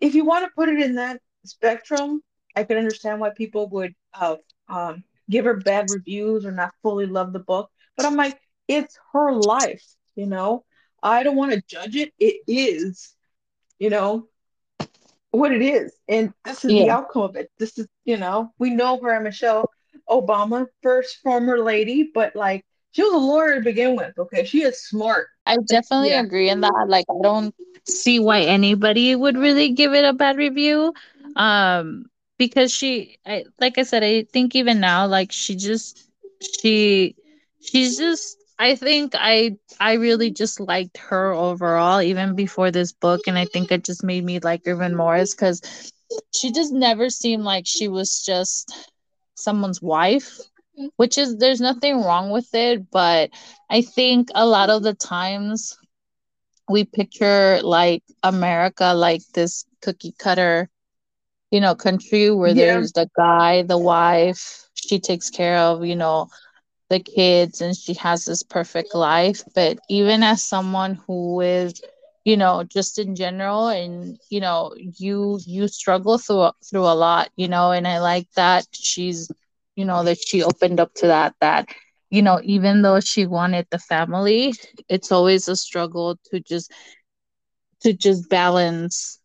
if 0.00 0.14
you 0.14 0.24
want 0.24 0.44
to 0.44 0.50
put 0.54 0.68
it 0.68 0.80
in 0.80 0.96
that 0.96 1.20
spectrum 1.44 2.22
I 2.56 2.64
can 2.64 2.78
understand 2.78 3.20
why 3.20 3.30
people 3.30 3.68
would 3.70 3.94
uh, 4.14 4.36
um, 4.68 5.04
give 5.30 5.44
her 5.44 5.54
bad 5.56 5.88
reviews 5.88 6.44
or 6.44 6.52
not 6.52 6.74
fully 6.82 7.06
love 7.06 7.32
the 7.32 7.38
book. 7.40 7.70
But 7.96 8.06
I'm 8.06 8.16
like, 8.16 8.38
it's 8.68 8.98
her 9.12 9.32
life, 9.32 9.84
you 10.14 10.26
know. 10.26 10.64
I 11.02 11.22
don't 11.22 11.36
want 11.36 11.52
to 11.52 11.62
judge 11.66 11.96
it. 11.96 12.12
It 12.18 12.42
is, 12.46 13.14
you 13.78 13.90
know, 13.90 14.28
what 15.30 15.52
it 15.52 15.62
is, 15.62 15.94
and 16.08 16.32
this 16.44 16.64
is 16.64 16.76
the 16.76 16.90
outcome 16.90 17.22
of 17.22 17.36
it. 17.36 17.50
This 17.58 17.78
is, 17.78 17.88
you 18.04 18.16
know, 18.16 18.52
we 18.58 18.70
know 18.70 19.00
her 19.02 19.20
Michelle 19.20 19.70
Obama, 20.08 20.66
first 20.82 21.18
former 21.22 21.58
lady, 21.58 22.10
but 22.14 22.36
like 22.36 22.64
she 22.92 23.02
was 23.02 23.12
a 23.12 23.18
lawyer 23.18 23.56
to 23.56 23.60
begin 23.60 23.96
with. 23.96 24.16
Okay, 24.18 24.44
she 24.44 24.62
is 24.62 24.84
smart. 24.86 25.28
I 25.46 25.56
definitely 25.66 26.12
Yeah, 26.12 26.20
agree 26.20 26.48
in 26.48 26.60
that. 26.60 26.86
Like, 26.88 27.06
I 27.10 27.18
don't 27.22 27.54
see 27.86 28.18
why 28.20 28.42
anybody 28.42 29.14
would 29.14 29.36
really 29.36 29.72
give 29.72 29.92
it 29.94 30.04
a 30.04 30.12
bad 30.12 30.36
review. 30.36 30.92
Um, 31.36 32.06
because 32.38 32.72
she, 32.72 33.18
I 33.26 33.44
like 33.60 33.78
I 33.78 33.82
said, 33.82 34.02
I 34.02 34.24
think 34.32 34.54
even 34.54 34.80
now, 34.80 35.06
like 35.06 35.32
she 35.32 35.56
just, 35.56 36.02
she, 36.60 37.16
she's 37.60 37.96
just. 37.98 38.38
I 38.58 38.74
think 38.76 39.14
I 39.16 39.56
I 39.80 39.94
really 39.94 40.30
just 40.30 40.60
liked 40.60 40.98
her 40.98 41.32
overall, 41.32 42.00
even 42.00 42.34
before 42.36 42.70
this 42.70 42.92
book, 42.92 43.22
and 43.26 43.36
I 43.38 43.46
think 43.46 43.70
it 43.72 43.84
just 43.84 44.04
made 44.04 44.24
me 44.24 44.38
like 44.40 44.64
her 44.66 44.72
even 44.74 44.94
more, 44.96 45.16
is 45.16 45.34
because 45.34 45.60
she 46.32 46.50
just 46.52 46.72
never 46.72 47.08
seemed 47.10 47.42
like 47.44 47.64
she 47.66 47.88
was 47.88 48.22
just 48.24 48.72
someone's 49.34 49.82
wife 49.82 50.40
which 50.96 51.18
is 51.18 51.36
there's 51.38 51.60
nothing 51.60 52.02
wrong 52.02 52.30
with 52.30 52.54
it 52.54 52.90
but 52.90 53.30
i 53.70 53.80
think 53.80 54.28
a 54.34 54.46
lot 54.46 54.70
of 54.70 54.82
the 54.82 54.94
times 54.94 55.76
we 56.68 56.84
picture 56.84 57.60
like 57.62 58.02
america 58.22 58.92
like 58.94 59.22
this 59.34 59.64
cookie 59.82 60.14
cutter 60.18 60.68
you 61.50 61.60
know 61.60 61.74
country 61.74 62.30
where 62.30 62.54
yeah, 62.54 62.54
there's 62.54 62.92
the 62.92 63.08
guy 63.16 63.62
the 63.62 63.78
wife 63.78 64.64
she 64.74 64.98
takes 64.98 65.30
care 65.30 65.58
of 65.58 65.84
you 65.84 65.96
know 65.96 66.28
the 66.90 67.00
kids 67.00 67.60
and 67.60 67.76
she 67.76 67.94
has 67.94 68.24
this 68.24 68.42
perfect 68.42 68.94
life. 68.94 69.42
But 69.54 69.78
even 69.88 70.22
as 70.22 70.42
someone 70.42 71.00
who 71.06 71.40
is 71.40 71.80
you 72.24 72.36
know 72.36 72.64
just 72.64 72.98
in 72.98 73.14
general 73.14 73.68
and 73.68 74.18
you 74.30 74.40
know 74.40 74.74
you 74.76 75.38
you 75.46 75.68
struggle 75.68 76.18
through 76.18 76.50
through 76.68 76.84
a 76.84 76.94
lot 76.94 77.30
you 77.36 77.48
know 77.48 77.72
and 77.72 77.86
i 77.86 77.98
like 78.00 78.26
that 78.36 78.66
she's 78.72 79.30
you 79.76 79.84
know 79.84 80.04
that 80.04 80.18
she 80.18 80.42
opened 80.42 80.80
up 80.80 80.92
to 80.94 81.06
that 81.06 81.34
that 81.40 81.68
you 82.10 82.22
know 82.22 82.40
even 82.44 82.82
though 82.82 83.00
she 83.00 83.26
wanted 83.26 83.66
the 83.70 83.78
family 83.78 84.52
it's 84.88 85.12
always 85.12 85.48
a 85.48 85.56
struggle 85.56 86.16
to 86.30 86.40
just 86.40 86.70
to 87.80 87.92
just 87.92 88.28
balance 88.28 89.20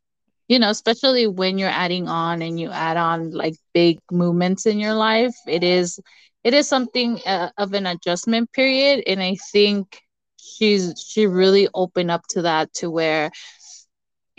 you 0.47 0.59
know 0.59 0.69
especially 0.69 1.27
when 1.27 1.57
you're 1.57 1.69
adding 1.69 2.07
on 2.07 2.41
and 2.41 2.59
you 2.59 2.69
add 2.69 2.97
on 2.97 3.31
like 3.31 3.55
big 3.73 3.99
movements 4.11 4.65
in 4.65 4.79
your 4.79 4.93
life 4.93 5.35
it 5.47 5.63
is 5.63 5.99
it 6.43 6.53
is 6.53 6.67
something 6.67 7.19
uh, 7.25 7.49
of 7.57 7.73
an 7.73 7.85
adjustment 7.85 8.51
period 8.53 9.03
and 9.07 9.21
i 9.21 9.35
think 9.51 10.01
she's 10.37 10.93
she 11.07 11.25
really 11.25 11.67
opened 11.73 12.11
up 12.11 12.21
to 12.29 12.41
that 12.41 12.71
to 12.73 12.89
where 12.89 13.31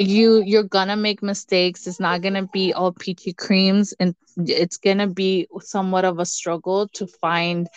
you 0.00 0.42
you're 0.44 0.64
gonna 0.64 0.96
make 0.96 1.22
mistakes. 1.22 1.86
It's 1.86 2.00
not 2.00 2.22
gonna 2.22 2.46
be 2.46 2.72
all 2.72 2.92
peachy 2.92 3.32
creams 3.32 3.94
and 4.00 4.14
it's 4.36 4.76
gonna 4.78 5.06
be 5.06 5.46
somewhat 5.60 6.04
of 6.04 6.18
a 6.18 6.26
struggle 6.26 6.88
to 6.94 7.06
find 7.06 7.68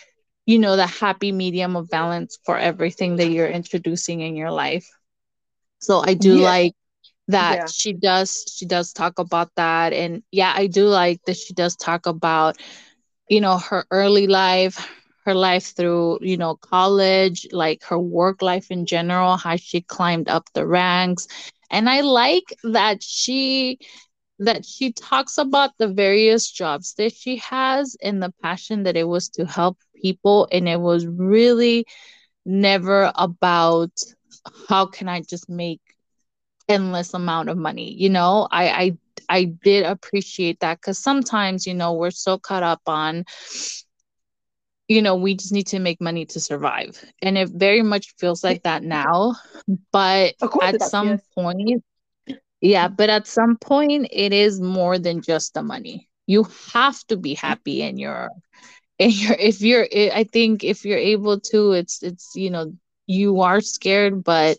you 0.45 0.59
know 0.59 0.75
the 0.75 0.87
happy 0.87 1.31
medium 1.31 1.75
of 1.75 1.89
balance 1.89 2.37
for 2.45 2.57
everything 2.57 3.17
that 3.17 3.29
you're 3.29 3.47
introducing 3.49 4.21
in 4.21 4.35
your 4.35 4.51
life. 4.51 4.89
So 5.79 5.99
i 6.05 6.13
do 6.13 6.35
yeah, 6.35 6.45
like 6.45 6.73
that 7.27 7.55
yeah. 7.55 7.65
she 7.69 7.93
does 7.93 8.45
she 8.53 8.65
does 8.65 8.93
talk 8.93 9.19
about 9.19 9.49
that. 9.55 9.93
And 9.93 10.23
yeah 10.31 10.53
i 10.55 10.67
do 10.67 10.87
like 10.87 11.21
that 11.25 11.37
she 11.37 11.53
does 11.53 11.75
talk 11.75 12.05
about 12.05 12.57
you 13.29 13.41
know 13.41 13.57
her 13.57 13.85
early 13.91 14.27
life 14.27 14.87
her 15.25 15.33
life 15.33 15.75
through 15.75 16.19
you 16.21 16.37
know 16.37 16.55
college 16.55 17.47
like 17.51 17.83
her 17.83 17.99
work 17.99 18.41
life 18.41 18.71
in 18.71 18.85
general 18.85 19.37
how 19.37 19.55
she 19.55 19.81
climbed 19.81 20.29
up 20.29 20.49
the 20.53 20.65
ranks 20.65 21.27
and 21.73 21.89
i 21.89 22.01
like 22.01 22.55
that 22.63 23.03
she 23.03 23.79
that 24.39 24.65
she 24.65 24.91
talks 24.93 25.37
about 25.37 25.71
the 25.79 25.87
various 25.87 26.51
jobs 26.51 26.95
that 26.95 27.13
she 27.13 27.37
has 27.37 27.97
and 28.03 28.21
the 28.23 28.33
passion 28.43 28.83
that 28.83 28.97
it 28.97 29.07
was 29.07 29.29
to 29.29 29.45
help 29.45 29.77
people. 30.01 30.47
And 30.51 30.67
it 30.67 30.81
was 30.81 31.05
really 31.07 31.85
never 32.45 33.11
about 33.15 33.91
how 34.69 34.85
can 34.87 35.07
i 35.07 35.21
just 35.21 35.49
make 35.49 35.81
endless 36.67 37.13
amount 37.13 37.49
of 37.49 37.57
money 37.57 37.93
you 37.93 38.09
know? 38.09 38.47
I 38.51 38.69
i 38.69 38.97
i 39.29 39.43
did 39.45 39.85
appreciate 39.85 40.59
that 40.61 40.79
because 40.81 40.99
sometimes 40.99 41.67
you 41.67 41.73
know 41.73 41.93
we're 41.93 42.11
so 42.11 42.37
caught 42.37 42.63
up 42.63 42.81
on 42.87 43.25
you 44.87 45.01
know 45.01 45.15
we 45.15 45.35
just 45.35 45.51
need 45.51 45.67
to 45.67 45.79
make 45.79 46.01
money 46.01 46.25
to 46.25 46.39
survive 46.39 47.03
and 47.21 47.37
it 47.37 47.49
very 47.53 47.81
much 47.81 48.13
feels 48.19 48.43
like 48.43 48.63
that 48.63 48.83
now 48.83 49.33
but 49.91 50.33
at 50.61 50.79
does. 50.79 50.81
some 50.81 51.19
Yes. 51.19 51.21
point 51.35 51.83
yeah 52.61 52.87
but 52.87 53.09
at 53.09 53.27
some 53.27 53.57
point 53.57 54.07
it 54.11 54.33
is 54.33 54.61
more 54.61 54.97
than 54.99 55.21
just 55.21 55.53
the 55.53 55.63
money 55.63 56.09
you 56.27 56.45
have 56.73 56.99
to 57.07 57.17
be 57.17 57.33
happy 57.33 57.81
in 57.81 57.97
your 57.97 58.29
in 58.99 59.11
your 59.11 59.35
if 59.39 59.61
you're 59.61 59.87
i 60.13 60.23
think 60.23 60.63
if 60.63 60.85
you're 60.85 60.97
able 60.97 61.39
to 61.39 61.71
it's 61.73 62.01
it's 62.03 62.31
you 62.35 62.49
know 62.49 62.71
you 63.07 63.41
are 63.41 63.61
scared 63.61 64.23
but 64.23 64.57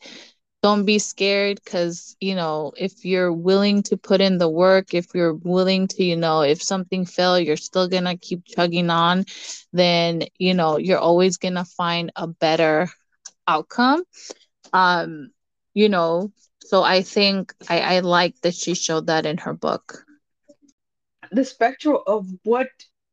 don't 0.65 0.87
be 0.87 0.99
scared 0.99 1.61
because 1.63 2.17
you 2.21 2.35
know 2.35 2.73
if 2.79 3.05
you're 3.05 3.33
willing 3.33 3.83
to 3.83 3.99
put 3.99 4.23
in 4.23 4.39
the 4.39 4.49
work 4.49 4.95
if 4.95 5.07
you're 5.15 5.35
willing 5.35 5.87
to 5.87 6.03
you 6.03 6.17
know 6.17 6.41
if 6.41 6.63
something 6.63 7.05
fell 7.05 7.39
you're 7.39 7.57
still 7.59 7.87
gonna 7.87 8.17
keep 8.17 8.47
chugging 8.47 8.89
on 8.91 9.27
then 9.75 10.23
you 10.39 10.55
know 10.55 10.79
you're 10.79 10.99
always 10.99 11.37
gonna 11.37 11.65
find 11.67 12.11
a 12.17 12.27
better 12.27 12.89
outcome. 13.47 14.03
Um 14.73 15.31
you 15.75 15.89
know 15.91 16.33
so 16.65 16.83
i 16.83 17.03
think 17.03 17.55
i 17.69 17.81
i 17.97 18.01
like 18.01 18.35
that 18.43 18.55
she 18.55 18.75
showed 18.75 19.07
that 19.09 19.27
in 19.27 19.39
her 19.39 19.53
book. 19.55 20.05
The 21.33 21.45
spectrum 21.45 21.99
of 22.07 22.27
what 22.45 22.69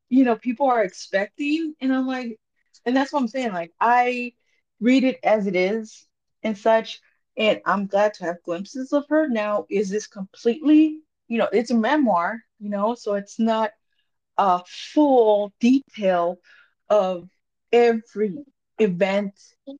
you 0.09 0.23
know 0.23 0.35
people 0.35 0.67
are 0.67 0.83
expecting 0.83 1.75
and 1.81 1.93
i'm 1.93 2.07
like 2.07 2.39
and 2.85 2.95
that's 2.95 3.11
what 3.13 3.19
i'm 3.21 3.27
saying 3.27 3.53
like 3.53 3.71
i 3.79 4.33
read 4.79 5.03
it 5.03 5.19
as 5.23 5.47
it 5.47 5.55
is 5.55 6.07
and 6.43 6.57
such 6.57 7.01
and 7.37 7.61
i'm 7.65 7.87
glad 7.87 8.13
to 8.13 8.23
have 8.25 8.43
glimpses 8.43 8.93
of 8.93 9.05
her 9.09 9.27
now 9.27 9.65
is 9.69 9.89
this 9.89 10.07
completely 10.07 10.99
you 11.27 11.37
know 11.37 11.47
it's 11.51 11.71
a 11.71 11.75
memoir 11.75 12.39
you 12.59 12.69
know 12.69 12.95
so 12.95 13.13
it's 13.15 13.39
not 13.39 13.71
a 14.37 14.61
full 14.67 15.53
detail 15.59 16.37
of 16.89 17.29
every 17.71 18.37
event 18.79 19.33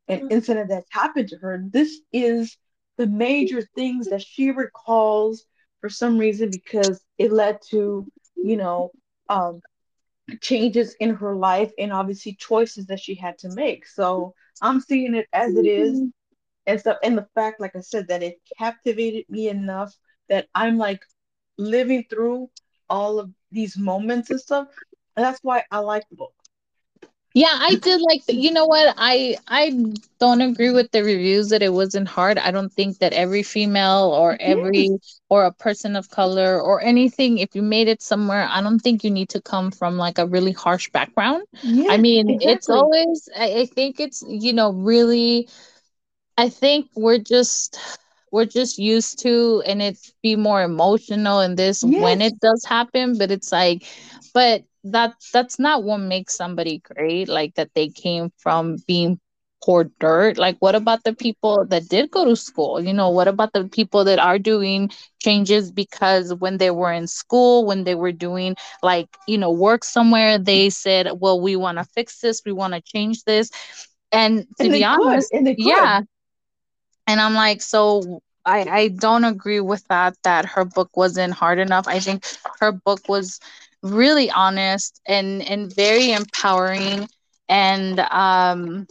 and 0.08 0.32
incident 0.32 0.70
that's 0.70 0.92
happened 0.92 1.30
to 1.30 1.38
her. 1.38 1.64
This 1.70 2.00
is 2.14 2.58
the 2.98 3.08
major 3.08 3.62
things 3.76 4.10
that 4.10 4.22
she 4.22 4.52
recalls 4.52 5.46
for 5.80 5.90
some 5.90 6.18
reason 6.18 6.52
because 6.52 7.02
it 7.18 7.32
led 7.32 7.60
to, 7.72 8.08
you 8.36 8.58
know, 8.58 8.92
um, 9.30 9.62
changes 10.42 10.96
in 11.00 11.16
her 11.16 11.36
life 11.36 11.72
and 11.80 11.92
obviously 11.92 12.36
choices 12.36 12.86
that 12.88 13.00
she 13.00 13.16
had 13.16 13.38
to 13.40 13.50
make. 13.50 13.88
So 13.88 14.34
I'm 14.62 14.80
seeing 14.80 15.16
it 15.16 15.28
as 15.34 15.56
it 15.56 15.66
is 15.66 16.04
and 16.66 16.80
stuff. 16.80 16.98
And 17.04 17.18
the 17.18 17.28
fact, 17.36 17.60
like 17.60 17.76
I 17.76 17.82
said, 17.82 18.08
that 18.08 18.24
it 18.24 18.40
captivated 18.58 19.26
me 19.30 19.50
enough 19.50 19.96
that 20.30 20.48
I'm 20.56 20.78
like 20.78 21.02
living 21.58 22.06
through 22.10 22.50
all 22.90 23.20
of 23.20 23.32
these 23.52 23.78
moments 23.78 24.30
and 24.32 24.40
stuff. 24.40 24.68
And 25.16 25.26
that's 25.26 25.40
why 25.44 25.64
I 25.72 25.80
like 25.80 26.08
the 26.10 26.16
book. 26.16 26.34
Yeah, 27.34 27.54
I 27.60 27.76
did 27.76 28.02
like 28.02 28.26
the, 28.26 28.36
you 28.36 28.52
know 28.52 28.66
what? 28.66 28.94
I 28.98 29.38
I 29.48 29.72
don't 30.20 30.42
agree 30.42 30.72
with 30.72 30.92
the 30.92 31.04
reviews 31.04 31.50
that 31.50 31.62
it 31.62 31.72
wasn't 31.74 32.08
hard. 32.08 32.38
I 32.38 32.52
don't 32.52 32.72
think 32.72 33.00
that 33.00 33.14
every 33.14 33.44
female 33.44 34.12
or 34.14 34.38
every 34.42 34.90
or 35.30 35.46
a 35.46 35.52
person 35.54 35.96
of 35.96 36.10
color 36.10 36.60
or 36.62 36.82
anything 36.82 37.38
if 37.38 37.56
you 37.56 37.62
made 37.62 37.88
it 37.88 38.02
somewhere, 38.02 38.48
I 38.50 38.62
don't 38.62 38.80
think 38.80 39.04
you 39.04 39.12
need 39.12 39.30
to 39.30 39.42
come 39.42 39.72
from 39.72 39.98
like 39.98 40.18
a 40.18 40.26
really 40.28 40.52
harsh 40.52 40.90
background. 40.92 41.44
Yeah, 41.62 41.92
I 41.92 41.98
mean, 41.98 42.38
it's 42.42 42.70
always 42.70 43.30
I, 43.38 43.60
I 43.62 43.66
think 43.66 44.00
it's 44.00 44.24
you 44.28 44.54
know 44.54 44.72
really 44.74 45.48
I 46.42 46.50
think 46.50 46.90
we're 46.96 47.20
just 47.20 47.78
we're 48.32 48.46
just 48.46 48.80
used 48.80 49.20
to 49.24 49.64
and 49.68 49.82
it 49.82 49.98
be 50.24 50.36
more 50.36 50.64
emotional 50.64 51.42
in 51.42 51.56
this 51.56 51.84
when 51.84 52.22
it 52.22 52.40
does 52.40 52.66
happen, 52.66 53.18
but 53.18 53.32
it's 53.32 53.52
like 53.52 53.84
but 54.34 54.64
that 54.86 55.14
that's 55.34 55.60
not 55.60 55.84
what 55.84 56.00
makes 56.00 56.36
somebody 56.36 56.80
great, 56.80 57.30
like 57.30 57.56
that 57.56 57.72
they 57.76 57.90
came 57.90 58.32
from 58.38 58.78
being 58.88 59.20
poor 59.64 59.90
dirt. 60.00 60.38
Like 60.38 60.58
what 60.60 60.76
about 60.76 61.04
the 61.04 61.14
people 61.14 61.66
that 61.70 61.90
did 61.90 62.12
go 62.12 62.26
to 62.26 62.36
school? 62.36 62.82
You 62.82 62.94
know, 62.94 63.10
what 63.10 63.28
about 63.28 63.54
the 63.54 63.66
people 63.66 64.06
that 64.06 64.20
are 64.20 64.40
doing 64.40 64.92
changes 65.22 65.72
because 65.72 66.34
when 66.34 66.58
they 66.58 66.72
were 66.72 66.92
in 66.94 67.08
school, 67.08 67.66
when 67.66 67.84
they 67.84 67.96
were 67.96 68.12
doing 68.14 68.56
like, 68.84 69.08
you 69.28 69.38
know, 69.38 69.52
work 69.52 69.84
somewhere, 69.84 70.38
they 70.40 70.70
said, 70.70 71.10
Well, 71.20 71.42
we 71.42 71.56
want 71.56 71.78
to 71.78 71.86
fix 71.86 72.20
this, 72.22 72.42
we 72.46 72.54
want 72.54 72.74
to 72.74 72.82
change 72.82 73.24
this. 73.26 73.52
And 74.12 74.48
to 74.62 74.70
And 74.70 74.72
be 74.72 74.84
could, 74.94 75.24
honest, 75.24 75.34
and 75.34 75.58
yeah. 75.58 76.02
And 77.08 77.20
I'm 77.20 77.34
like, 77.34 77.62
so 77.62 78.22
I, 78.46 78.62
I 78.70 78.88
don't 78.90 79.24
agree 79.26 79.60
with 79.60 79.86
that 79.88 80.16
that 80.24 80.46
her 80.46 80.66
book 80.66 80.96
wasn't 80.96 81.34
hard 81.34 81.60
enough. 81.60 81.88
I 81.88 82.00
think 82.00 82.26
her 82.60 82.72
book 82.72 83.02
was 83.08 83.40
really 83.82 84.30
honest 84.32 85.02
and 85.08 85.42
and 85.42 85.74
very 85.76 86.12
empowering 86.12 87.08
and 87.50 88.00
um 88.00 88.88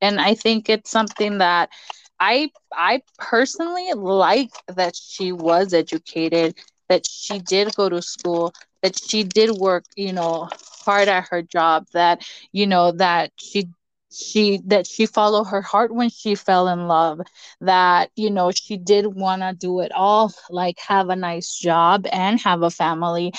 and 0.00 0.20
I 0.20 0.34
think 0.34 0.68
it's 0.68 0.90
something 0.90 1.38
that 1.38 1.70
I 2.18 2.50
I 2.72 3.02
personally 3.18 3.92
like 3.94 4.50
that 4.68 4.94
she 4.96 5.32
was 5.32 5.72
educated, 5.72 6.54
that 6.88 7.06
she 7.06 7.38
did 7.38 7.74
go 7.74 7.88
to 7.88 8.02
school, 8.02 8.52
that 8.82 8.98
she 8.98 9.24
did 9.24 9.50
work, 9.50 9.84
you 9.96 10.12
know, 10.12 10.48
hard 10.84 11.08
at 11.08 11.28
her 11.30 11.42
job, 11.42 11.86
that 11.92 12.22
you 12.52 12.66
know 12.66 12.92
that 12.92 13.32
she 13.36 13.68
she 14.12 14.60
that 14.66 14.86
she 14.86 15.06
followed 15.06 15.44
her 15.44 15.62
heart 15.62 15.94
when 15.94 16.10
she 16.10 16.34
fell 16.34 16.68
in 16.68 16.86
love 16.88 17.20
that 17.60 18.10
you 18.16 18.30
know 18.30 18.50
she 18.50 18.76
did 18.76 19.06
want 19.06 19.42
to 19.42 19.52
do 19.54 19.80
it 19.80 19.92
all 19.92 20.32
like 20.50 20.78
have 20.80 21.08
a 21.08 21.16
nice 21.16 21.56
job 21.58 22.06
and 22.12 22.40
have 22.40 22.62
a 22.62 22.70
family. 22.70 23.32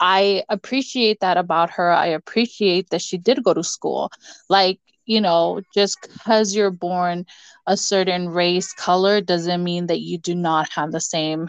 I 0.00 0.44
appreciate 0.48 1.20
that 1.20 1.36
about 1.36 1.70
her. 1.70 1.90
I 1.92 2.06
appreciate 2.06 2.90
that 2.90 3.02
she 3.02 3.18
did 3.18 3.42
go 3.44 3.54
to 3.54 3.62
school. 3.64 4.10
Like 4.48 4.80
you 5.06 5.20
know 5.20 5.60
just 5.74 5.98
because 6.02 6.54
you're 6.54 6.70
born 6.70 7.26
a 7.66 7.76
certain 7.76 8.28
race 8.28 8.72
color 8.72 9.20
doesn't 9.20 9.62
mean 9.64 9.86
that 9.86 10.00
you 10.00 10.18
do 10.18 10.34
not 10.34 10.68
have 10.74 10.92
the 10.92 11.00
same 11.00 11.48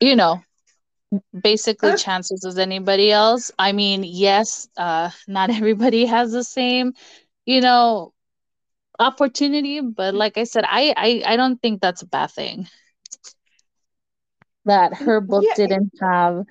you 0.00 0.16
know 0.16 0.40
basically 1.42 1.96
chances 1.96 2.44
as 2.44 2.58
anybody 2.58 3.12
else. 3.12 3.50
I 3.58 3.72
mean 3.72 4.04
yes 4.04 4.68
uh 4.76 5.10
not 5.28 5.50
everybody 5.58 6.06
has 6.06 6.32
the 6.32 6.44
same 6.44 6.94
you 7.46 7.60
know 7.60 8.12
opportunity 8.98 9.80
but 9.80 10.14
like 10.14 10.38
i 10.38 10.44
said 10.44 10.64
i 10.68 10.94
i, 10.96 11.32
I 11.32 11.36
don't 11.36 11.60
think 11.60 11.80
that's 11.80 12.02
a 12.02 12.06
bad 12.06 12.30
thing 12.30 12.68
that 14.64 14.94
her 14.94 15.20
book 15.20 15.44
yeah, 15.44 15.54
didn't 15.56 15.92
have. 16.00 16.44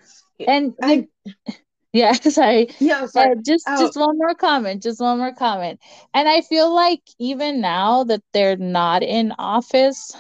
and 0.46 0.74
I, 0.82 1.08
yeah 1.94 2.12
sorry. 2.13 2.70
Yeah 2.80 3.06
sorry. 3.06 3.32
Uh, 3.32 3.41
just 3.46 3.65
oh. 3.68 3.80
just 3.80 3.98
one 3.98 4.18
more 4.18 4.36
comment 4.36 4.84
just 4.84 5.00
one 5.00 5.18
more 5.18 5.34
comment. 5.34 5.80
And 6.13 6.27
i 6.27 6.41
feel 6.41 6.74
like 6.74 7.01
even 7.20 7.62
now 7.62 8.03
that 8.06 8.22
they're 8.34 8.58
not 8.58 9.03
in 9.03 9.34
office 9.38 10.12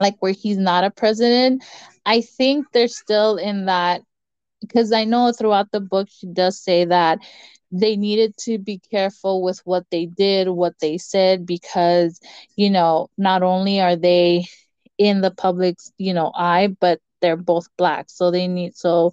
like 0.00 0.16
where 0.20 0.32
he's 0.32 0.58
not 0.58 0.84
a 0.84 0.90
president 0.90 1.64
i 2.08 2.20
think 2.20 2.66
they're 2.72 2.88
still 2.88 3.36
in 3.36 3.66
that 3.66 4.02
because 4.60 4.92
i 4.92 5.04
know 5.04 5.32
throughout 5.32 5.70
the 5.70 5.80
book 5.80 6.08
she 6.10 6.26
does 6.26 6.60
say 6.60 6.84
that 6.84 7.18
they 7.70 7.96
needed 7.96 8.36
to 8.38 8.58
be 8.58 8.78
careful 8.90 9.42
with 9.42 9.60
what 9.64 9.84
they 9.90 10.06
did, 10.06 10.48
what 10.48 10.74
they 10.80 10.98
said, 10.98 11.46
because, 11.46 12.20
you 12.56 12.70
know, 12.70 13.08
not 13.18 13.42
only 13.42 13.80
are 13.80 13.96
they 13.96 14.46
in 14.96 15.20
the 15.20 15.30
public's, 15.30 15.92
you 15.98 16.14
know, 16.14 16.32
eye, 16.34 16.74
but 16.80 17.00
they're 17.20 17.36
both 17.36 17.68
black. 17.76 18.06
So 18.08 18.30
they 18.30 18.48
need, 18.48 18.76
so, 18.76 19.12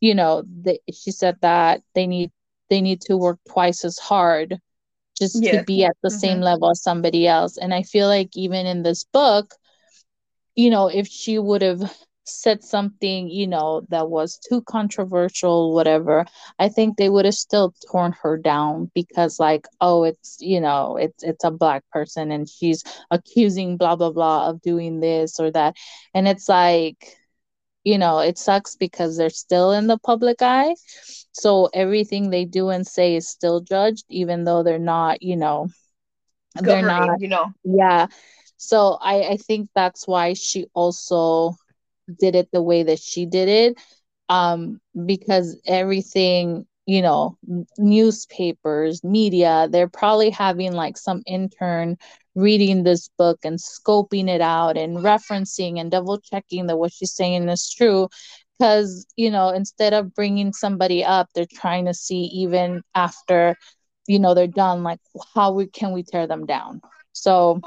you 0.00 0.14
know, 0.14 0.44
they, 0.46 0.80
she 0.92 1.12
said 1.12 1.38
that 1.40 1.82
they 1.94 2.06
need, 2.06 2.30
they 2.68 2.80
need 2.80 3.00
to 3.02 3.16
work 3.16 3.38
twice 3.48 3.84
as 3.84 3.98
hard 3.98 4.58
just 5.18 5.42
to 5.44 5.62
be 5.64 5.84
at 5.84 5.96
the 6.02 6.08
mm-hmm. 6.08 6.18
same 6.18 6.40
level 6.40 6.70
as 6.70 6.82
somebody 6.82 7.26
else. 7.26 7.56
And 7.56 7.72
I 7.72 7.82
feel 7.82 8.08
like 8.08 8.36
even 8.36 8.66
in 8.66 8.82
this 8.82 9.04
book, 9.04 9.54
you 10.56 10.70
know, 10.70 10.88
if 10.88 11.06
she 11.06 11.38
would 11.38 11.62
have 11.62 11.80
said 12.24 12.62
something, 12.62 13.28
you 13.28 13.46
know, 13.46 13.86
that 13.90 14.08
was 14.10 14.38
too 14.38 14.62
controversial, 14.62 15.74
whatever, 15.74 16.24
I 16.58 16.68
think 16.68 16.96
they 16.96 17.08
would 17.08 17.24
have 17.24 17.34
still 17.34 17.74
torn 17.90 18.12
her 18.22 18.36
down 18.36 18.90
because 18.94 19.38
like, 19.38 19.66
oh, 19.80 20.04
it's, 20.04 20.38
you 20.40 20.60
know, 20.60 20.96
it's 20.96 21.22
it's 21.22 21.44
a 21.44 21.50
black 21.50 21.84
person 21.92 22.32
and 22.32 22.48
she's 22.48 22.82
accusing 23.10 23.76
blah 23.76 23.96
blah 23.96 24.10
blah 24.10 24.48
of 24.48 24.62
doing 24.62 25.00
this 25.00 25.38
or 25.38 25.50
that. 25.52 25.76
And 26.14 26.26
it's 26.28 26.48
like, 26.48 27.16
you 27.84 27.98
know, 27.98 28.20
it 28.20 28.38
sucks 28.38 28.76
because 28.76 29.16
they're 29.16 29.30
still 29.30 29.72
in 29.72 29.86
the 29.86 29.98
public 29.98 30.40
eye. 30.40 30.74
So 31.32 31.68
everything 31.74 32.30
they 32.30 32.44
do 32.44 32.70
and 32.70 32.86
say 32.86 33.16
is 33.16 33.28
still 33.28 33.60
judged, 33.60 34.04
even 34.08 34.44
though 34.44 34.62
they're 34.62 34.78
not, 34.78 35.22
you 35.22 35.36
know, 35.36 35.68
they're 36.54 36.82
not, 36.82 37.20
you 37.20 37.28
know. 37.28 37.52
Yeah. 37.64 38.06
So 38.56 38.98
I, 39.00 39.30
I 39.30 39.36
think 39.36 39.68
that's 39.74 40.06
why 40.06 40.32
she 40.32 40.66
also 40.72 41.56
did 42.18 42.34
it 42.34 42.48
the 42.52 42.62
way 42.62 42.82
that 42.82 42.98
she 42.98 43.26
did 43.26 43.48
it 43.48 43.78
um, 44.28 44.80
because 45.06 45.58
everything 45.66 46.66
you 46.86 47.00
know 47.00 47.38
newspapers 47.78 49.02
media 49.02 49.68
they're 49.70 49.88
probably 49.88 50.28
having 50.28 50.72
like 50.72 50.98
some 50.98 51.22
intern 51.26 51.96
reading 52.34 52.82
this 52.82 53.08
book 53.16 53.38
and 53.42 53.58
scoping 53.58 54.28
it 54.28 54.42
out 54.42 54.76
and 54.76 54.98
referencing 54.98 55.80
and 55.80 55.90
double 55.90 56.18
checking 56.20 56.66
that 56.66 56.76
what 56.76 56.92
she's 56.92 57.14
saying 57.14 57.48
is 57.48 57.70
true 57.70 58.06
because 58.58 59.06
you 59.16 59.30
know 59.30 59.48
instead 59.48 59.94
of 59.94 60.14
bringing 60.14 60.52
somebody 60.52 61.02
up 61.02 61.26
they're 61.34 61.46
trying 61.54 61.86
to 61.86 61.94
see 61.94 62.24
even 62.34 62.82
after 62.94 63.56
you 64.06 64.18
know 64.18 64.34
they're 64.34 64.46
done 64.46 64.82
like 64.82 65.00
how 65.34 65.52
we 65.52 65.66
can 65.66 65.92
we 65.92 66.02
tear 66.02 66.26
them 66.26 66.46
down? 66.46 66.80
So 67.12 67.60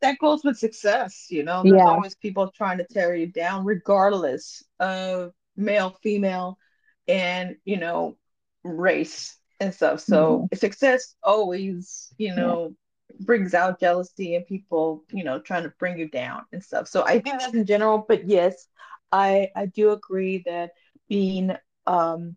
that 0.00 0.18
goes 0.18 0.44
with 0.44 0.58
success, 0.58 1.26
you 1.30 1.42
know. 1.42 1.62
There's 1.62 1.76
yeah. 1.76 1.88
always 1.88 2.14
people 2.14 2.50
trying 2.50 2.78
to 2.78 2.86
tear 2.86 3.14
you 3.14 3.26
down, 3.26 3.64
regardless 3.64 4.62
of 4.78 5.32
male, 5.56 5.96
female, 6.02 6.58
and 7.06 7.56
you 7.64 7.78
know, 7.78 8.16
race 8.62 9.36
and 9.60 9.74
stuff. 9.74 10.00
So 10.00 10.40
mm-hmm. 10.40 10.56
success 10.56 11.14
always, 11.22 12.12
you 12.16 12.34
know, 12.34 12.74
yeah. 13.10 13.16
brings 13.26 13.54
out 13.54 13.80
jealousy 13.80 14.36
and 14.36 14.46
people, 14.46 15.04
you 15.10 15.24
know, 15.24 15.40
trying 15.40 15.64
to 15.64 15.72
bring 15.78 15.98
you 15.98 16.08
down 16.08 16.42
and 16.52 16.62
stuff. 16.62 16.88
So 16.88 17.04
I 17.04 17.20
think 17.20 17.40
that's 17.40 17.54
in 17.54 17.66
general, 17.66 18.04
but 18.06 18.28
yes, 18.28 18.66
I 19.10 19.50
I 19.56 19.66
do 19.66 19.92
agree 19.92 20.42
that 20.46 20.70
being 21.08 21.56
um 21.86 22.36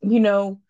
you 0.00 0.20
know 0.20 0.60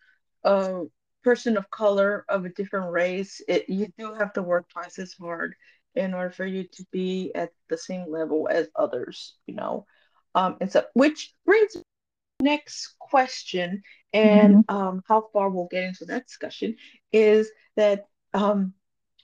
uh 0.43 0.81
person 1.25 1.57
of 1.57 1.69
color 1.71 2.23
of 2.29 2.45
a 2.45 2.49
different 2.49 2.91
race, 2.91 3.41
it 3.47 3.67
you 3.67 3.87
do 3.97 4.13
have 4.13 4.31
to 4.33 4.43
work 4.43 4.69
twice 4.69 4.99
as 4.99 5.13
hard 5.13 5.55
in 5.95 6.13
order 6.13 6.29
for 6.29 6.45
you 6.45 6.63
to 6.71 6.85
be 6.91 7.31
at 7.33 7.49
the 7.67 7.77
same 7.77 8.09
level 8.09 8.47
as 8.49 8.67
others, 8.75 9.35
you 9.47 9.55
know. 9.55 9.85
Um, 10.35 10.57
and 10.61 10.71
so 10.71 10.83
which 10.93 11.33
brings 11.45 11.75
next 12.41 12.95
question 12.99 13.81
and 14.13 14.65
mm-hmm. 14.65 14.75
um, 14.75 15.01
how 15.07 15.29
far 15.33 15.49
we'll 15.49 15.69
get 15.71 15.83
into 15.83 16.05
that 16.05 16.27
discussion 16.27 16.75
is 17.11 17.49
that 17.75 18.05
um, 18.33 18.73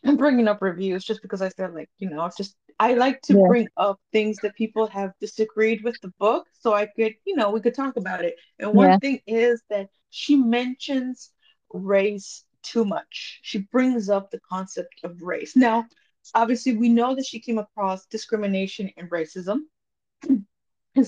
I'm 0.04 0.18
bringing 0.18 0.48
up 0.48 0.62
reviews 0.62 1.04
just 1.04 1.22
because 1.22 1.42
I 1.42 1.50
said 1.50 1.74
like 1.74 1.90
you 2.00 2.10
know 2.10 2.28
just 2.36 2.56
I 2.80 2.94
like 2.94 3.22
to 3.24 3.34
yeah. 3.34 3.48
bring 3.48 3.68
up 3.78 4.00
things 4.12 4.38
that 4.42 4.56
people 4.56 4.88
have 4.88 5.12
disagreed 5.20 5.84
with 5.84 5.98
the 6.02 6.12
book 6.20 6.48
so 6.62 6.74
I 6.74 6.88
could 6.88 7.14
you 7.26 7.36
know 7.36 7.52
we 7.52 7.62
could 7.62 7.76
talk 7.76 7.98
about 7.98 8.24
it 8.26 8.36
and 8.58 8.74
one 8.74 8.90
yeah. 8.90 8.98
thing 8.98 9.20
is 9.28 9.62
that 9.70 9.90
she 10.10 10.36
mentions 10.36 11.32
race 11.74 12.44
too 12.64 12.86
much. 12.86 13.40
She 13.42 13.60
brings 13.60 14.10
up 14.10 14.32
the 14.32 14.40
concept 14.40 15.02
of 15.04 15.22
race. 15.22 15.56
Now, 15.56 15.86
obviously, 16.34 16.76
we 16.78 16.90
know 16.90 17.16
that 17.16 17.26
she 17.26 17.40
came 17.40 17.58
across 17.58 18.06
discrimination 18.06 18.92
and 18.98 19.10
racism 19.10 19.62
and 20.30 20.46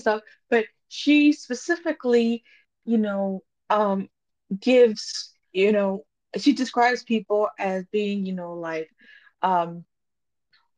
stuff, 0.00 0.22
but 0.50 0.66
she 0.88 1.32
specifically, 1.32 2.44
you 2.84 2.98
know, 2.98 3.42
um, 3.70 4.08
gives, 4.60 5.32
you 5.52 5.72
know, 5.72 6.04
she 6.36 6.52
describes 6.52 7.02
people 7.02 7.48
as 7.58 7.84
being, 7.92 8.26
you 8.26 8.32
know, 8.32 8.54
like, 8.54 8.90
um, 9.42 9.84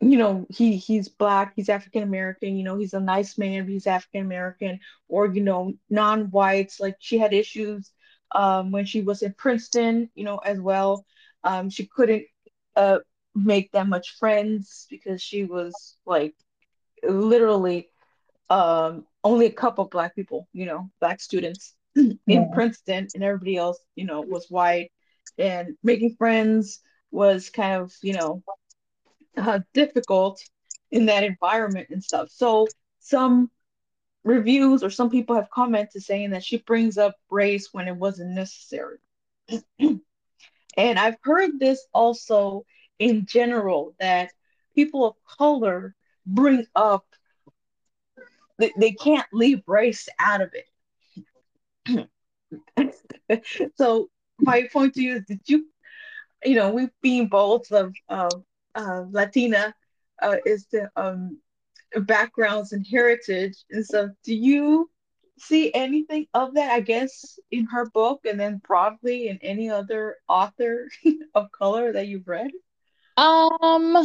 you 0.00 0.18
know, 0.18 0.46
he 0.50 0.76
he's 0.76 1.08
black, 1.08 1.54
he's 1.56 1.70
African 1.70 2.02
American, 2.02 2.56
you 2.56 2.64
know, 2.64 2.76
he's 2.76 2.92
a 2.92 3.00
nice 3.00 3.38
man, 3.38 3.66
he's 3.66 3.86
African 3.86 4.20
American, 4.20 4.78
or 5.08 5.26
you 5.26 5.42
know, 5.42 5.72
non-whites. 5.88 6.80
Like 6.80 6.96
she 6.98 7.18
had 7.18 7.32
issues 7.32 7.90
um, 8.32 8.70
when 8.70 8.84
she 8.84 9.02
was 9.02 9.22
in 9.22 9.34
Princeton, 9.34 10.10
you 10.14 10.24
know, 10.24 10.38
as 10.38 10.60
well. 10.60 11.04
Um, 11.44 11.70
she 11.70 11.86
couldn't 11.86 12.24
uh, 12.74 12.98
make 13.34 13.72
that 13.72 13.86
much 13.86 14.16
friends 14.18 14.86
because 14.90 15.22
she 15.22 15.44
was 15.44 15.96
like 16.06 16.34
literally 17.02 17.88
um, 18.50 19.06
only 19.24 19.46
a 19.46 19.52
couple 19.52 19.84
black 19.86 20.14
people, 20.14 20.48
you 20.52 20.66
know, 20.66 20.90
black 21.00 21.20
students 21.20 21.74
in 21.96 22.18
yeah. 22.26 22.44
Princeton, 22.52 23.08
and 23.14 23.22
everybody 23.22 23.56
else, 23.56 23.78
you 23.94 24.04
know, 24.04 24.20
was 24.20 24.46
white. 24.48 24.92
And 25.38 25.76
making 25.82 26.14
friends 26.16 26.80
was 27.10 27.50
kind 27.50 27.82
of, 27.82 27.92
you 28.02 28.14
know, 28.14 28.42
uh, 29.36 29.60
difficult 29.74 30.40
in 30.90 31.06
that 31.06 31.24
environment 31.24 31.88
and 31.90 32.02
stuff. 32.02 32.28
So 32.30 32.68
some 33.00 33.50
reviews 34.26 34.82
or 34.82 34.90
some 34.90 35.08
people 35.08 35.36
have 35.36 35.48
commented 35.50 36.02
saying 36.02 36.30
that 36.30 36.44
she 36.44 36.58
brings 36.58 36.98
up 36.98 37.14
race 37.30 37.68
when 37.72 37.86
it 37.88 37.96
wasn't 37.96 38.30
necessary. 38.30 38.98
and 39.78 40.00
I've 40.76 41.16
heard 41.22 41.58
this 41.58 41.86
also 41.94 42.66
in 42.98 43.26
general 43.26 43.94
that 44.00 44.30
people 44.74 45.06
of 45.06 45.14
color 45.38 45.94
bring 46.26 46.66
up 46.74 47.04
they, 48.58 48.72
they 48.78 48.92
can't 48.92 49.26
leave 49.32 49.62
race 49.66 50.08
out 50.18 50.40
of 50.40 50.50
it. 51.86 52.08
so 53.76 54.08
my 54.38 54.66
point 54.72 54.94
to 54.94 55.02
you 55.02 55.16
is 55.16 55.24
did 55.26 55.40
you 55.46 55.66
you 56.44 56.54
know 56.54 56.70
we 56.70 56.88
being 57.02 57.28
both 57.28 57.70
of 57.70 57.94
uh, 58.08 58.30
uh, 58.74 59.04
Latina 59.10 59.74
uh, 60.22 60.36
is 60.44 60.66
the 60.72 60.90
um 60.96 61.38
backgrounds 62.00 62.72
and 62.72 62.86
heritage 62.86 63.56
and 63.70 63.84
stuff. 63.84 64.10
Do 64.24 64.34
you 64.34 64.90
see 65.38 65.72
anything 65.74 66.26
of 66.34 66.54
that, 66.54 66.70
I 66.70 66.80
guess, 66.80 67.38
in 67.50 67.66
her 67.66 67.86
book 67.90 68.24
and 68.26 68.38
then 68.38 68.60
broadly 68.66 69.28
in 69.28 69.38
any 69.42 69.70
other 69.70 70.16
author 70.28 70.88
of 71.34 71.50
color 71.52 71.92
that 71.92 72.06
you've 72.06 72.28
read? 72.28 72.50
Um, 73.16 73.96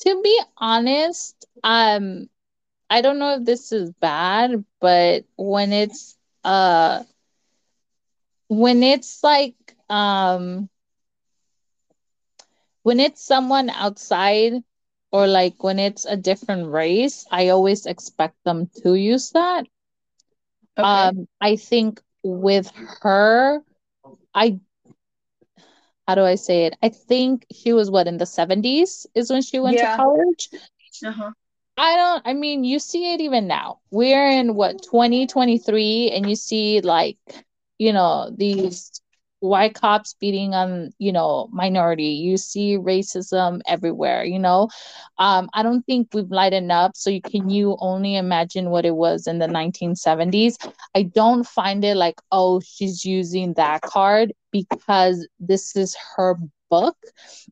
to 0.00 0.22
be 0.22 0.40
honest, 0.56 1.46
um, 1.62 2.28
I 2.90 3.00
don't 3.02 3.18
know 3.18 3.34
if 3.36 3.44
this 3.44 3.72
is 3.72 3.90
bad, 4.00 4.64
but 4.80 5.24
when 5.36 5.72
it's 5.72 6.16
uh 6.44 7.02
when 8.48 8.82
it's 8.82 9.22
like 9.22 9.54
um 9.88 10.68
when 12.82 13.00
it's 13.00 13.22
someone 13.22 13.70
outside 13.70 14.62
or 15.10 15.26
like 15.26 15.62
when 15.62 15.78
it's 15.78 16.04
a 16.04 16.16
different 16.16 16.70
race, 16.70 17.26
I 17.30 17.48
always 17.48 17.86
expect 17.86 18.36
them 18.44 18.68
to 18.82 18.94
use 18.94 19.30
that. 19.30 19.66
Okay. 20.76 20.86
Um, 20.86 21.28
I 21.40 21.56
think 21.56 22.00
with 22.22 22.70
her, 23.02 23.60
I 24.34 24.60
how 26.06 26.14
do 26.14 26.22
I 26.22 26.36
say 26.36 26.64
it? 26.64 26.76
I 26.82 26.88
think 26.88 27.46
she 27.52 27.74
was 27.74 27.90
what 27.90 28.06
in 28.06 28.16
the 28.16 28.24
70s 28.24 29.06
is 29.14 29.30
when 29.30 29.42
she 29.42 29.60
went 29.60 29.76
yeah. 29.76 29.96
to 29.96 30.02
college. 30.02 30.48
Uh-huh. 31.04 31.32
I 31.76 31.96
don't 31.96 32.22
I 32.26 32.32
mean 32.32 32.64
you 32.64 32.78
see 32.78 33.12
it 33.12 33.20
even 33.20 33.46
now. 33.46 33.80
We're 33.90 34.28
in 34.30 34.54
what 34.54 34.82
2023 34.82 36.10
and 36.10 36.28
you 36.28 36.34
see 36.34 36.80
like 36.80 37.18
you 37.78 37.92
know 37.92 38.30
these 38.36 39.00
white 39.40 39.74
cops 39.74 40.14
beating 40.20 40.54
on 40.54 40.90
you 40.98 41.12
know 41.12 41.48
minority? 41.52 42.10
You 42.10 42.36
see 42.36 42.76
racism 42.76 43.60
everywhere 43.66 44.24
you 44.24 44.38
know? 44.38 44.68
Um, 45.18 45.48
i 45.54 45.62
don't 45.62 45.82
think 45.82 46.08
we've 46.12 46.30
lightened 46.30 46.72
up 46.72 46.96
so 46.96 47.10
you 47.10 47.20
can 47.20 47.50
you 47.50 47.76
only 47.80 48.16
imagine 48.16 48.70
what 48.70 48.84
it 48.84 48.94
was 48.94 49.26
in 49.26 49.38
the 49.38 49.46
1970s 49.46 50.56
i 50.94 51.02
don't 51.02 51.44
find 51.44 51.84
it 51.84 51.96
like 51.96 52.20
oh 52.32 52.60
she's 52.60 53.04
using 53.04 53.54
that 53.54 53.82
card 53.82 54.32
because 54.52 55.26
this 55.40 55.76
is 55.76 55.96
her 56.16 56.36
book 56.70 56.96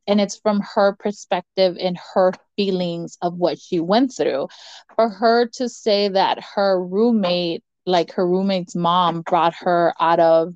and 0.07 0.20
it's 0.20 0.37
from 0.37 0.61
her 0.75 0.96
perspective 0.99 1.77
and 1.81 1.99
her 2.14 2.33
feelings 2.57 3.18
of 3.22 3.37
what 3.37 3.59
she 3.59 3.81
went 3.81 4.12
through. 4.16 4.49
For 4.94 5.09
her 5.09 5.46
to 5.55 5.68
say 5.68 6.09
that 6.09 6.42
her 6.55 6.83
roommate 6.83 7.62
like 7.88 8.12
her 8.12 8.27
roommate's 8.27 8.75
mom 8.75 9.22
brought 9.22 9.55
her 9.55 9.94
out 10.01 10.18
of 10.18 10.55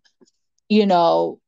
you 0.71 0.87
know, 0.87 1.41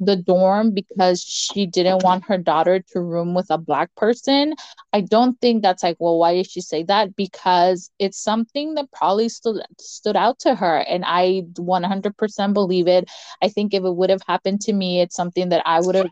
the 0.00 0.16
dorm 0.16 0.72
because 0.74 1.22
she 1.22 1.66
didn't 1.66 2.02
want 2.04 2.24
her 2.26 2.38
daughter 2.38 2.80
to 2.92 3.00
room 3.00 3.34
with 3.34 3.46
a 3.50 3.58
black 3.58 3.94
person. 3.96 4.54
I 4.92 5.02
don't 5.02 5.40
think 5.40 5.62
that's 5.62 5.82
like, 5.82 5.96
well, 6.00 6.18
why 6.18 6.34
did 6.34 6.50
she 6.50 6.60
say 6.60 6.84
that? 6.84 7.16
Because 7.16 7.90
it's 7.98 8.18
something 8.22 8.74
that 8.74 8.92
probably 8.92 9.28
stood 9.28 9.62
stood 9.80 10.16
out 10.16 10.38
to 10.40 10.54
her, 10.56 10.78
and 10.78 11.04
I 11.06 11.44
100% 11.56 12.54
believe 12.54 12.88
it. 12.88 13.08
I 13.42 13.48
think 13.48 13.74
if 13.74 13.84
it 13.84 13.96
would 13.96 14.10
have 14.10 14.22
happened 14.26 14.60
to 14.62 14.72
me, 14.72 15.00
it's 15.00 15.16
something 15.16 15.50
that 15.50 15.62
I 15.66 15.80
would 15.80 15.96
have 15.96 16.10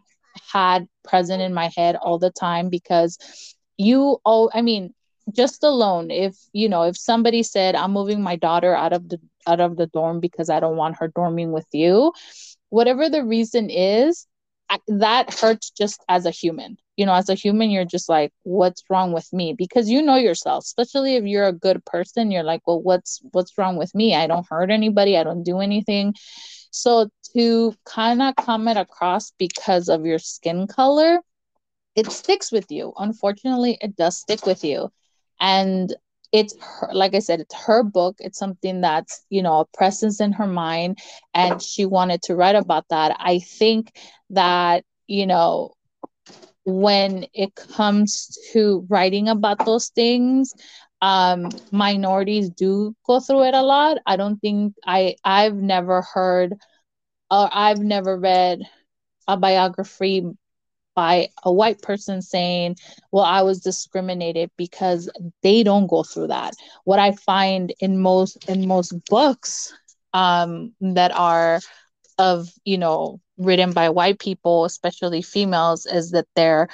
had 0.53 0.89
present 1.05 1.43
in 1.43 1.55
my 1.55 1.71
head 1.77 1.97
all 1.97 2.19
the 2.19 2.31
time 2.31 2.71
because 2.71 3.19
you 3.77 4.19
oh 4.25 4.51
I 4.55 4.63
mean 4.63 4.95
just 5.35 5.65
alone 5.65 6.11
if 6.11 6.37
you 6.53 6.69
know 6.69 6.83
if 6.85 6.97
somebody 6.99 7.43
said 7.43 7.75
i'm 7.75 7.93
moving 7.93 8.23
my 8.23 8.37
daughter 8.37 8.75
out 8.75 8.93
of 8.93 9.09
the 9.09 9.19
out 9.47 9.61
of 9.61 9.77
the 9.77 9.87
dorm 9.87 10.21
because 10.21 10.51
i 10.51 10.61
don't 10.61 10.77
want 10.77 10.97
her 10.99 11.09
dorming 11.09 11.51
with 11.51 11.67
you. 11.73 12.13
Whatever 12.71 13.09
the 13.09 13.25
reason 13.25 13.71
is 13.71 14.27
that 14.89 15.33
hurts 15.33 15.71
just 15.71 16.05
as 16.09 16.27
a 16.27 16.31
human. 16.31 16.77
You 16.97 17.07
know 17.07 17.15
as 17.15 17.29
a 17.29 17.35
human 17.35 17.71
you're 17.71 17.85
just 17.85 18.09
like 18.09 18.33
what's 18.43 18.83
wrong 18.89 19.13
with 19.13 19.33
me? 19.33 19.55
Because 19.57 19.89
you 19.89 20.03
know 20.03 20.17
yourself 20.17 20.65
especially 20.65 21.17
if 21.17 21.25
you're 21.25 21.47
a 21.47 21.53
good 21.53 21.85
person 21.85 22.31
you're 22.31 22.43
like 22.43 22.63
well 22.67 22.81
what's 22.83 23.21
what's 23.33 23.57
wrong 23.59 23.77
with 23.77 23.95
me? 23.95 24.15
I 24.15 24.27
don't 24.27 24.47
hurt 24.49 24.71
anybody. 24.71 25.17
I 25.17 25.25
don't 25.25 25.43
do 25.43 25.61
anything. 25.61 26.15
So 26.71 27.09
to 27.37 27.75
kind 27.85 28.23
of 28.23 28.35
come 28.37 28.69
it 28.69 28.77
across 28.77 29.33
because 29.39 29.89
of 29.89 30.07
your 30.07 30.19
skin 30.19 30.67
color 30.67 31.21
it 31.97 32.11
sticks 32.11 32.51
with 32.51 32.71
you. 32.71 32.93
Unfortunately 32.99 33.79
it 33.81 33.97
does 33.97 34.19
stick 34.19 34.47
with 34.47 34.65
you. 34.65 34.91
And 35.41 35.95
it's 36.35 36.57
her, 36.61 36.91
like 36.93 37.15
I 37.15 37.21
said, 37.21 37.41
it's 37.41 37.55
her 37.55 37.85
book. 37.85 38.17
It's 38.21 38.39
something 38.39 38.83
that's, 38.83 39.25
you 39.31 39.43
know, 39.43 39.61
a 39.61 39.77
presence 39.77 40.21
in 40.21 40.33
her 40.33 40.49
mind. 40.49 40.99
And 41.35 41.63
she 41.63 41.87
wanted 41.87 42.23
to 42.25 42.35
write 42.35 42.57
about 42.57 42.89
that. 42.91 43.17
I 43.21 43.39
think 43.39 43.93
that, 44.31 44.85
you 45.07 45.27
know, 45.27 45.75
when 46.65 47.27
it 47.35 47.55
comes 47.55 48.39
to 48.53 48.87
writing 48.91 49.29
about 49.29 49.65
those 49.65 49.89
things, 49.89 50.55
um, 51.03 51.51
minorities 51.73 52.51
do 52.51 52.95
go 53.07 53.21
through 53.21 53.45
it 53.45 53.55
a 53.55 53.63
lot. 53.63 53.99
I 54.07 54.17
don't 54.17 54.39
think 54.41 54.75
I 54.87 55.17
I've 55.25 55.57
never 55.57 56.03
heard 56.03 56.55
or 57.31 57.49
I've 57.53 57.81
never 57.81 58.19
read 58.19 58.63
a 59.29 59.37
biography 59.37 60.25
by 60.95 61.29
a 61.45 61.53
white 61.53 61.83
person 61.83 62.23
saying, 62.23 62.77
well, 63.13 63.25
I 63.25 63.43
was 63.43 63.61
discriminated 63.61 64.51
because 64.57 65.11
they 65.43 65.63
don't 65.63 65.87
go 65.87 66.03
through 66.03 66.29
that. 66.29 66.55
What 66.85 66.99
I 66.99 67.13
find 67.13 67.73
in 67.81 67.99
most 68.01 68.49
in 68.49 68.67
most 68.67 68.93
books 69.09 69.73
um, 70.13 70.73
that 70.81 71.13
are 71.15 71.61
of 72.19 72.49
you 72.65 72.79
know 72.79 73.21
written 73.39 73.73
by 73.73 73.89
white 73.91 74.19
people, 74.19 74.65
especially 74.65 75.23
females, 75.23 75.87
is 75.87 76.11
that 76.13 76.27
they're 76.35 76.69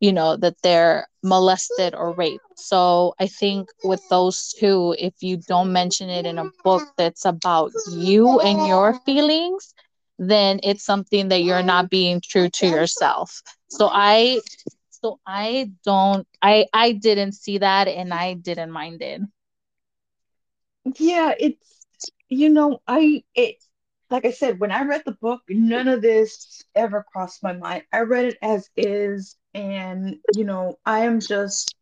you 0.00 0.12
know 0.12 0.36
that 0.36 0.56
they're 0.62 1.06
molested 1.22 1.94
or 1.94 2.12
raped. 2.14 2.44
So 2.56 3.14
I 3.18 3.26
think 3.26 3.68
with 3.84 4.02
those 4.08 4.54
two, 4.58 4.94
if 4.98 5.14
you 5.20 5.36
don't 5.36 5.72
mention 5.72 6.08
it 6.08 6.26
in 6.26 6.38
a 6.38 6.50
book 6.64 6.82
that's 6.96 7.24
about 7.24 7.72
you 7.90 8.40
and 8.40 8.66
your 8.66 8.94
feelings, 9.04 9.74
then 10.18 10.60
it's 10.62 10.84
something 10.84 11.28
that 11.28 11.42
you're 11.42 11.62
not 11.62 11.86
oh, 11.86 11.88
being 11.88 12.20
true 12.20 12.48
to 12.48 12.66
yourself. 12.66 13.42
So 13.68 13.88
i 13.90 14.40
so 14.90 15.20
i 15.26 15.70
don't 15.84 16.26
i 16.42 16.66
i 16.72 16.92
didn't 16.92 17.32
see 17.32 17.58
that 17.58 17.88
and 17.88 18.12
i 18.12 18.34
didn't 18.34 18.70
mind 18.70 19.02
it. 19.02 19.20
Yeah 20.98 21.34
it's 21.38 21.76
you 22.28 22.48
know 22.50 22.80
i 22.86 23.22
it 23.34 23.56
like 24.10 24.24
i 24.24 24.30
said 24.30 24.58
when 24.58 24.72
i 24.72 24.82
read 24.82 25.02
the 25.04 25.12
book 25.12 25.42
none 25.48 25.88
of 25.88 26.02
this 26.02 26.62
ever 26.74 27.04
crossed 27.12 27.42
my 27.42 27.52
mind. 27.52 27.84
I 27.92 28.00
read 28.00 28.24
it 28.26 28.38
as 28.42 28.68
is 28.76 29.36
and 29.54 30.16
you 30.34 30.44
know 30.44 30.78
i 30.84 31.00
am 31.00 31.20
just 31.20 31.74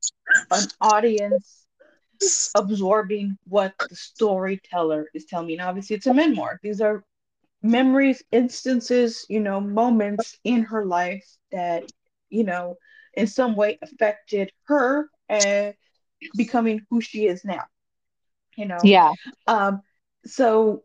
an 0.51 0.67
audience 0.81 1.67
absorbing 2.55 3.39
what 3.49 3.75
the 3.89 3.97
storyteller 3.97 5.09
is 5.15 5.25
telling 5.27 5.49
me. 5.49 5.55
And 5.55 5.63
obviously 5.63 5.97
it's 5.97 6.07
a 6.07 6.15
memoir. 6.15 6.59
These 6.63 6.81
are 6.81 7.05
memories, 7.71 8.23
instances, 8.33 9.27
you 9.29 9.41
know, 9.41 9.61
moments 9.61 10.39
in 10.45 10.65
her 10.65 10.85
life 10.85 11.27
that, 11.53 11.85
you 12.31 12.45
know, 12.45 12.77
in 13.15 13.27
some 13.27 13.57
way 13.57 13.79
affected 13.83 14.53
her 14.67 15.09
and 15.29 15.75
becoming 16.37 16.81
who 16.91 17.01
she 17.01 17.27
is 17.27 17.45
now. 17.45 17.65
You 18.57 18.67
know? 18.67 18.93
Yeah. 18.93 19.13
Um, 19.47 19.83
so, 20.25 20.85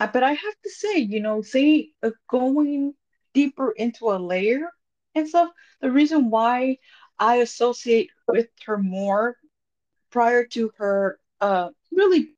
uh, 0.00 0.08
but 0.12 0.22
I 0.22 0.30
have 0.30 0.60
to 0.64 0.70
say, 0.70 0.98
you 0.98 1.20
know, 1.20 1.42
say 1.42 1.90
uh, 2.02 2.10
going 2.28 2.94
deeper 3.34 3.70
into 3.72 4.10
a 4.10 4.18
layer 4.18 4.68
and 5.14 5.28
stuff, 5.28 5.50
the 5.80 5.90
reason 5.90 6.30
why 6.30 6.78
I 7.18 7.36
associate 7.36 8.10
with 8.28 8.48
her 8.66 8.78
more 8.78 9.36
prior 10.10 10.44
to 10.46 10.72
her 10.78 11.18
uh 11.40 11.70
really 11.92 12.30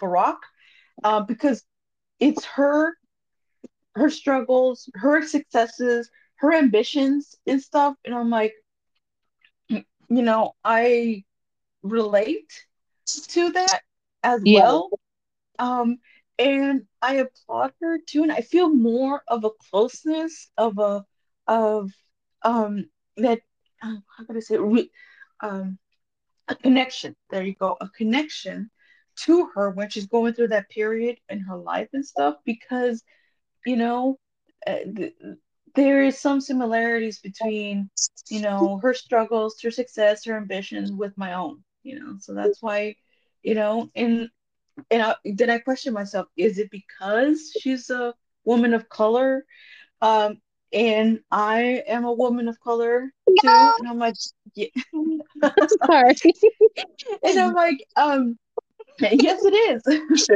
Barack, 0.00 0.38
uh, 1.04 1.20
because 1.22 1.64
it's 2.20 2.44
her 2.44 2.94
her 3.94 4.10
struggles, 4.10 4.90
her 4.94 5.22
successes, 5.22 6.10
her 6.36 6.52
ambitions 6.52 7.34
and 7.46 7.62
stuff. 7.62 7.94
And 8.04 8.14
I'm 8.14 8.30
like, 8.30 8.52
you 9.68 9.84
know, 10.08 10.52
I 10.64 11.24
relate 11.82 12.66
to 13.28 13.50
that 13.52 13.80
as 14.22 14.42
yeah. 14.44 14.60
well. 14.60 14.90
Um, 15.58 15.98
and 16.38 16.82
I 17.00 17.14
applaud 17.16 17.72
her 17.80 17.98
too. 18.06 18.22
And 18.22 18.32
I 18.32 18.42
feel 18.42 18.68
more 18.68 19.22
of 19.28 19.44
a 19.44 19.50
closeness 19.70 20.50
of 20.58 20.78
a 20.78 21.04
of 21.46 21.90
um 22.42 22.86
that 23.16 23.40
uh, 23.82 23.96
how 24.16 24.24
can 24.26 24.36
I 24.36 24.40
say 24.40 24.56
it? 24.56 24.90
um 25.40 25.78
a 26.48 26.54
connection. 26.54 27.16
There 27.30 27.42
you 27.42 27.54
go, 27.54 27.76
a 27.80 27.88
connection 27.88 28.70
to 29.16 29.48
her 29.54 29.70
when 29.70 29.88
she's 29.88 30.06
going 30.06 30.34
through 30.34 30.48
that 30.48 30.68
period 30.68 31.18
in 31.28 31.40
her 31.40 31.56
life 31.56 31.88
and 31.92 32.04
stuff 32.04 32.36
because 32.44 33.02
you 33.64 33.76
know 33.76 34.18
uh, 34.66 34.78
th- 34.96 35.14
there 35.74 36.02
is 36.02 36.18
some 36.18 36.40
similarities 36.40 37.18
between 37.18 37.90
you 38.28 38.40
know 38.40 38.78
her 38.82 38.94
struggles 38.94 39.60
her 39.60 39.70
success 39.70 40.24
her 40.24 40.36
ambitions 40.36 40.92
with 40.92 41.16
my 41.16 41.34
own 41.34 41.62
you 41.82 41.98
know 41.98 42.16
so 42.20 42.34
that's 42.34 42.62
why 42.62 42.94
you 43.42 43.54
know 43.54 43.90
and 43.94 44.28
and 44.90 45.02
I, 45.02 45.14
then 45.24 45.50
i 45.50 45.58
question 45.58 45.92
myself 45.92 46.26
is 46.36 46.58
it 46.58 46.70
because 46.70 47.52
she's 47.60 47.90
a 47.90 48.14
woman 48.44 48.74
of 48.74 48.88
color 48.88 49.44
um 50.02 50.40
and 50.72 51.20
i 51.30 51.82
am 51.86 52.04
a 52.04 52.12
woman 52.12 52.48
of 52.48 52.60
color 52.60 53.12
too. 53.40 53.72
And 53.78 53.88
I'm 53.88 53.98
like, 53.98 54.14
yeah. 54.54 54.66
Sorry. 55.86 56.14
and 57.22 57.38
I'm 57.38 57.54
like, 57.54 57.86
um, 57.96 58.38
yes, 59.00 59.40
it 59.44 59.88
is. 59.88 60.28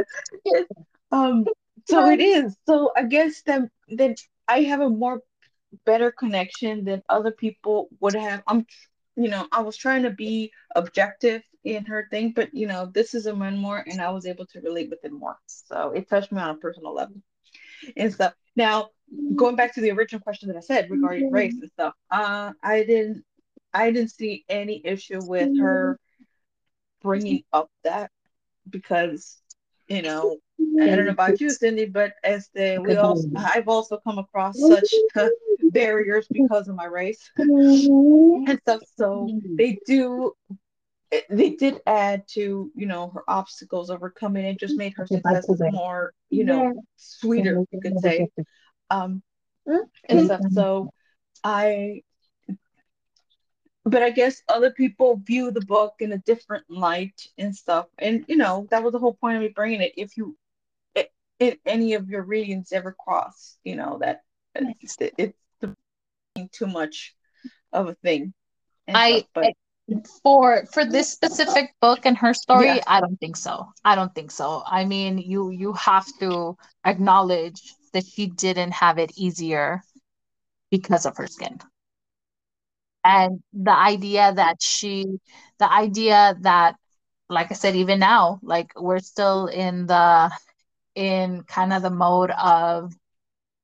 yes. 0.45 0.65
Um, 1.13 1.45
so 1.89 2.09
it 2.09 2.21
is. 2.21 2.55
So 2.65 2.93
I 2.95 3.03
guess 3.03 3.41
that 3.41 3.63
that 3.97 4.17
I 4.47 4.61
have 4.61 4.79
a 4.79 4.89
more 4.89 5.21
better 5.85 6.11
connection 6.11 6.85
than 6.85 7.03
other 7.09 7.31
people 7.31 7.89
would 7.99 8.15
have. 8.15 8.43
I'm, 8.47 8.65
you 9.17 9.29
know, 9.29 9.45
I 9.51 9.61
was 9.61 9.75
trying 9.75 10.03
to 10.03 10.09
be 10.09 10.51
objective 10.75 11.41
in 11.63 11.85
her 11.85 12.07
thing, 12.09 12.31
but 12.33 12.53
you 12.53 12.65
know, 12.65 12.89
this 12.93 13.13
is 13.13 13.25
a 13.25 13.35
memoir, 13.35 13.83
and 13.87 14.01
I 14.01 14.09
was 14.11 14.25
able 14.25 14.45
to 14.47 14.61
relate 14.61 14.89
with 14.89 15.03
it 15.03 15.11
more. 15.11 15.37
So 15.47 15.91
it 15.91 16.09
touched 16.09 16.31
me 16.31 16.39
on 16.39 16.55
a 16.55 16.57
personal 16.57 16.93
level 16.93 17.17
and 17.97 18.13
stuff. 18.13 18.33
Now, 18.55 18.89
going 19.35 19.55
back 19.55 19.73
to 19.75 19.81
the 19.81 19.91
original 19.91 20.21
question 20.21 20.47
that 20.47 20.57
I 20.57 20.61
said 20.61 20.89
regarding 20.89 21.31
race 21.31 21.55
and 21.59 21.69
stuff, 21.69 21.93
uh, 22.09 22.53
I 22.63 22.83
didn't, 22.83 23.23
I 23.73 23.91
didn't 23.91 24.11
see 24.11 24.45
any 24.49 24.81
issue 24.83 25.19
with 25.23 25.59
her 25.59 25.99
bringing 27.01 27.43
up 27.51 27.69
that 27.83 28.11
because, 28.69 29.37
you 29.87 30.01
know, 30.01 30.37
I 30.81 30.87
don't 30.87 31.05
know 31.05 31.11
about 31.11 31.39
you, 31.39 31.49
Cindy, 31.61 31.85
but 31.85 32.13
as 32.23 32.49
the 32.53 32.81
we 32.85 32.95
also, 32.95 33.27
I've 33.35 33.67
also 33.67 33.97
come 33.97 34.17
across 34.17 34.57
such 34.67 34.93
uh, 35.15 35.27
barriers 35.71 36.27
because 36.31 36.67
of 36.67 36.75
my 36.75 36.85
race 36.85 37.29
and 37.37 38.59
stuff. 38.61 38.81
So 38.97 39.29
they 39.57 39.79
do 39.85 40.33
they 41.29 41.51
did 41.51 41.81
add 41.85 42.23
to 42.29 42.71
you 42.73 42.85
know 42.85 43.09
her 43.13 43.23
obstacles 43.27 43.89
overcoming 43.89 44.45
it 44.45 44.59
just 44.59 44.77
made 44.77 44.93
her 44.95 45.05
successes 45.05 45.61
more 45.71 46.13
you 46.29 46.43
know 46.45 46.73
sweeter 46.95 47.65
you 47.71 47.81
could 47.81 47.99
say. 47.99 48.27
um 48.89 49.21
and 50.09 50.25
stuff 50.25 50.41
so 50.51 50.89
i 51.43 52.01
but 53.85 54.03
i 54.03 54.09
guess 54.09 54.41
other 54.47 54.71
people 54.71 55.21
view 55.23 55.51
the 55.51 55.61
book 55.61 55.95
in 55.99 56.11
a 56.11 56.17
different 56.19 56.63
light 56.69 57.27
and 57.37 57.55
stuff. 57.55 57.87
And 57.97 58.25
you 58.27 58.37
know 58.37 58.67
that 58.71 58.83
was 58.83 58.93
the 58.93 58.99
whole 58.99 59.13
point 59.13 59.37
of 59.37 59.41
me 59.41 59.49
bringing 59.49 59.81
it 59.81 59.93
if 59.97 60.17
you 60.17 60.37
if 61.39 61.57
any 61.65 61.95
of 61.95 62.07
your 62.07 62.21
readings 62.21 62.71
ever 62.71 62.95
cross 62.97 63.57
you 63.63 63.75
know 63.75 63.97
that 63.99 64.21
it's, 64.55 64.97
it's 65.17 65.37
too 66.51 66.67
much 66.67 67.15
of 67.73 67.87
a 67.87 67.95
thing 67.95 68.33
I, 68.87 69.19
stuff, 69.19 69.27
but, 69.33 69.53
for 70.23 70.65
for 70.71 70.85
this 70.85 71.11
specific 71.11 71.73
book 71.81 72.05
and 72.05 72.17
her 72.17 72.33
story 72.33 72.67
yeah. 72.67 72.83
i 72.87 73.01
don't 73.01 73.19
think 73.19 73.35
so. 73.35 73.67
I 73.83 73.95
don't 73.95 74.13
think 74.13 74.31
so. 74.31 74.63
I 74.65 74.85
mean 74.85 75.17
you 75.17 75.49
you 75.49 75.73
have 75.73 76.07
to 76.19 76.55
acknowledge 76.85 77.61
that 77.93 78.05
she 78.05 78.27
didn't 78.27 78.71
have 78.71 78.99
it 78.99 79.11
easier 79.17 79.83
because 80.69 81.05
of 81.05 81.17
her 81.17 81.27
skin 81.27 81.59
and 83.03 83.41
the 83.53 83.71
idea 83.73 84.33
that 84.33 84.61
she 84.61 85.05
the 85.59 85.71
idea 85.71 86.35
that 86.41 86.75
like 87.29 87.51
i 87.51 87.55
said 87.55 87.75
even 87.75 87.99
now 87.99 88.39
like 88.43 88.71
we're 88.75 88.99
still 88.99 89.47
in 89.47 89.85
the 89.87 90.31
in 90.95 91.43
kind 91.43 91.73
of 91.73 91.81
the 91.81 91.89
mode 91.89 92.31
of 92.31 92.93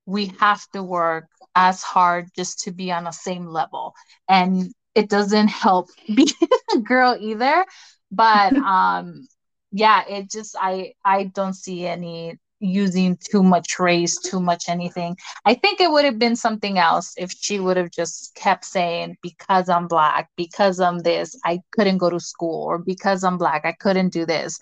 we 0.05 0.27
have 0.39 0.65
to 0.71 0.81
work 0.83 1.27
as 1.55 1.83
hard 1.83 2.27
just 2.35 2.59
to 2.61 2.71
be 2.71 2.91
on 2.91 3.03
the 3.03 3.11
same 3.11 3.45
level 3.47 3.93
and 4.29 4.71
it 4.95 5.09
doesn't 5.09 5.47
help 5.47 5.89
being 6.15 6.27
a 6.73 6.79
girl 6.79 7.17
either. 7.19 7.65
But 8.11 8.55
um 8.63 9.27
yeah, 9.71 10.03
it 10.07 10.29
just 10.31 10.55
I 10.59 10.93
I 11.03 11.25
don't 11.25 11.53
see 11.53 11.85
any 11.85 12.37
using 12.59 13.17
too 13.17 13.43
much 13.43 13.79
race, 13.79 14.17
too 14.17 14.39
much 14.39 14.65
anything. 14.67 15.17
I 15.45 15.53
think 15.53 15.79
it 15.79 15.91
would 15.91 16.05
have 16.05 16.19
been 16.19 16.35
something 16.35 16.77
else 16.77 17.13
if 17.17 17.31
she 17.31 17.59
would 17.59 17.77
have 17.77 17.91
just 17.91 18.33
kept 18.35 18.65
saying, 18.65 19.17
because 19.21 19.69
I'm 19.69 19.87
black, 19.87 20.29
because 20.35 20.79
I'm 20.79 20.99
this, 20.99 21.35
I 21.45 21.59
couldn't 21.71 21.97
go 21.97 22.09
to 22.09 22.19
school, 22.19 22.63
or 22.65 22.79
because 22.79 23.23
I'm 23.23 23.37
black, 23.37 23.65
I 23.65 23.73
couldn't 23.73 24.09
do 24.09 24.25
this. 24.25 24.59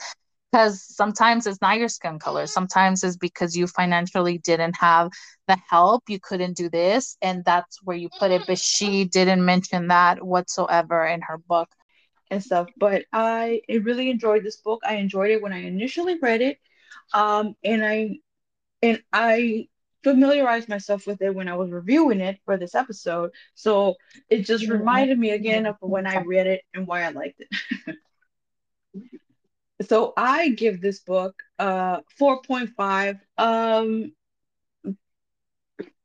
Because 0.51 0.81
sometimes 0.81 1.47
it's 1.47 1.62
not 1.62 1.79
your 1.79 1.89
skin 1.89 2.17
color. 2.17 2.47
Sometimes 2.47 3.03
it's 3.03 3.17
because 3.17 3.58
you 3.58 3.67
financially 3.67 4.38
didn't 4.38 4.77
have 4.77 5.10
the 5.49 5.58
help 5.69 6.03
you 6.08 6.17
couldn't 6.17 6.55
do 6.55 6.69
this 6.69 7.17
and 7.21 7.43
that's 7.43 7.84
where 7.84 7.97
you 7.97 8.08
put 8.19 8.31
it. 8.31 8.43
But 8.47 8.58
mm-hmm. 8.58 8.86
she 8.88 9.03
didn't 9.03 9.43
mention 9.43 9.89
that 9.89 10.25
whatsoever 10.25 11.05
in 11.05 11.21
her 11.23 11.38
book. 11.38 11.67
And 12.31 12.41
stuff. 12.41 12.69
But 12.77 13.03
i 13.12 13.62
really 13.69 14.10
enjoyed 14.10 14.45
this 14.45 14.55
book. 14.55 14.81
I 14.88 14.95
enjoyed 14.95 15.31
it 15.31 15.41
when 15.41 15.51
i 15.51 15.62
initially 15.62 16.17
read 16.19 16.41
it 16.41 16.58
um 17.13 17.55
and 17.63 17.86
i 17.86 18.10
and 18.81 19.01
i 19.13 19.67
familiarized 20.03 20.69
myself 20.69 21.08
with 21.08 21.21
it 21.21 21.34
when 21.34 21.47
i 21.47 21.55
was 21.55 21.71
reviewing 21.71 22.21
it 22.21 22.39
for 22.45 22.58
this 22.58 22.75
episode. 22.75 23.31
So 23.55 23.95
it 24.29 24.45
just 24.45 24.67
reminded 24.69 25.17
me 25.19 25.31
again 25.31 25.65
of 25.65 25.75
when 25.81 26.08
i 26.08 26.17
read 26.17 26.47
it 26.47 26.62
and 26.73 26.88
why 26.88 27.03
i 27.03 27.10
liked 27.10 27.41
it. 27.41 27.49
So 29.81 30.13
I 30.17 30.49
give 30.49 30.81
this 30.81 30.99
book 30.99 31.36
uh 31.60 32.01
4.5. 32.19 33.19
Um 33.38 34.13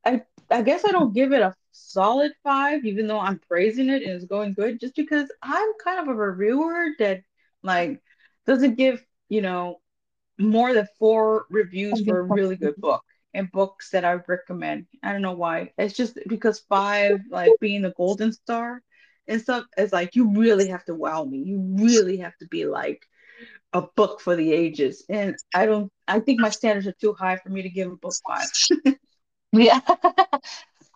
I 0.05 0.22
I 0.50 0.62
guess 0.62 0.85
I 0.85 0.92
don't 0.92 1.14
give 1.14 1.33
it 1.33 1.42
a 1.42 1.55
solid 1.72 2.33
five, 2.42 2.85
even 2.85 3.07
though 3.07 3.20
I'm 3.20 3.38
praising 3.38 3.88
it 3.88 4.03
and 4.03 4.12
it's 4.12 4.24
going 4.24 4.55
good, 4.55 4.81
just 4.81 4.96
because 4.96 5.31
I'm 5.42 5.68
kind 5.85 6.00
of 6.00 6.09
a 6.09 6.14
reviewer 6.14 6.88
that 6.98 7.22
like 7.62 8.00
doesn't 8.46 8.76
give, 8.76 9.05
you 9.29 9.42
know, 9.42 9.81
more 10.40 10.72
than 10.72 10.88
four 10.98 11.46
reviews 11.50 12.03
for 12.05 12.20
a 12.20 12.22
really 12.22 12.57
good 12.57 12.76
book 12.76 13.05
and 13.35 13.50
books 13.53 13.90
that 13.90 14.05
I 14.05 14.18
recommend. 14.26 14.87
I 15.03 15.12
don't 15.12 15.22
know 15.22 15.35
why. 15.35 15.72
It's 15.79 15.94
just 15.94 16.18
because 16.26 16.61
five, 16.68 17.20
like 17.31 17.53
being 17.61 17.83
the 17.83 17.94
golden 17.96 18.33
star 18.33 18.83
and 19.29 19.40
stuff, 19.40 19.64
is 19.76 19.92
like 19.92 20.16
you 20.16 20.31
really 20.31 20.68
have 20.68 20.85
to 20.87 20.94
wow 20.94 21.24
me. 21.24 21.38
You 21.38 21.61
really 21.79 22.18
have 22.18 22.37
to 22.38 22.48
be 22.48 22.66
like 22.66 23.07
a 23.72 23.83
book 23.83 24.20
for 24.20 24.35
the 24.35 24.53
ages. 24.53 25.05
And 25.09 25.37
I 25.55 25.66
don't 25.66 25.92
I 26.09 26.20
think 26.20 26.40
my 26.40 26.50
standards 26.50 26.87
are 26.87 26.94
too 27.00 27.12
high 27.12 27.37
for 27.37 27.50
me 27.50 27.62
to 27.62 27.70
give 27.70 27.92
a 27.92 27.96
book 27.96 28.14
five. 28.26 28.48
yeah. 29.53 29.81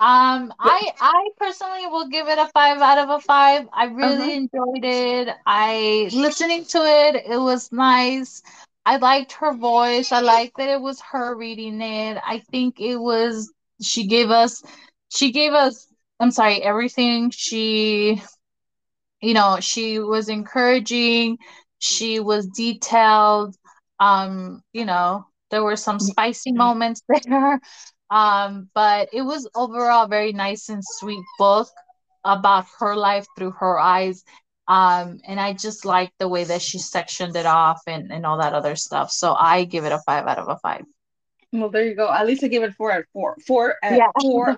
um 0.00 0.52
I 0.58 0.90
I 1.00 1.28
personally 1.38 1.86
will 1.86 2.08
give 2.08 2.26
it 2.26 2.38
a 2.38 2.48
five 2.48 2.78
out 2.78 2.98
of 2.98 3.10
a 3.10 3.20
five. 3.20 3.68
I 3.72 3.84
really 3.84 4.34
uh-huh. 4.34 4.48
enjoyed 4.48 4.84
it. 4.84 5.28
I 5.46 6.10
listening 6.12 6.64
to 6.66 6.78
it, 6.78 7.24
it 7.26 7.38
was 7.38 7.70
nice. 7.70 8.42
I 8.86 8.96
liked 8.96 9.32
her 9.32 9.54
voice. 9.54 10.12
I 10.12 10.20
liked 10.20 10.58
that 10.58 10.68
it 10.68 10.80
was 10.80 11.00
her 11.12 11.36
reading 11.36 11.80
it. 11.80 12.18
I 12.24 12.40
think 12.50 12.80
it 12.80 12.96
was 12.96 13.52
she 13.82 14.06
gave 14.06 14.30
us 14.30 14.62
she 15.10 15.32
gave 15.32 15.52
us 15.52 15.86
I'm 16.20 16.30
sorry, 16.30 16.62
everything 16.62 17.30
she 17.30 18.22
you 19.20 19.34
know, 19.34 19.58
she 19.60 19.98
was 19.98 20.28
encouraging 20.28 21.38
she 21.78 22.20
was 22.20 22.46
detailed. 22.46 23.54
Um, 24.00 24.62
you 24.72 24.84
know, 24.84 25.26
there 25.50 25.62
were 25.62 25.76
some 25.76 26.00
spicy 26.00 26.52
moments 26.52 27.02
there. 27.26 27.60
Um, 28.10 28.70
but 28.74 29.08
it 29.12 29.22
was 29.22 29.48
overall 29.54 30.06
very 30.06 30.32
nice 30.32 30.68
and 30.68 30.82
sweet 30.84 31.22
book 31.38 31.68
about 32.24 32.66
her 32.78 32.96
life 32.96 33.26
through 33.36 33.52
her 33.52 33.78
eyes. 33.78 34.24
Um, 34.66 35.20
and 35.26 35.38
I 35.38 35.52
just 35.52 35.84
like 35.84 36.12
the 36.18 36.28
way 36.28 36.44
that 36.44 36.62
she 36.62 36.78
sectioned 36.78 37.36
it 37.36 37.46
off 37.46 37.82
and, 37.86 38.10
and 38.10 38.24
all 38.24 38.38
that 38.38 38.54
other 38.54 38.76
stuff. 38.76 39.10
So 39.10 39.34
I 39.34 39.64
give 39.64 39.84
it 39.84 39.92
a 39.92 39.98
five 39.98 40.26
out 40.26 40.38
of 40.38 40.48
a 40.48 40.56
five. 40.58 40.84
Well, 41.52 41.70
there 41.70 41.86
you 41.86 41.94
go. 41.94 42.10
At 42.10 42.26
least 42.26 42.42
I 42.42 42.48
give 42.48 42.64
it 42.64 42.74
four 42.74 42.90
at 42.90 43.04
four. 43.12 43.36
Four 43.46 43.76
at 43.82 43.96
yeah. 43.96 44.08
four, 44.20 44.56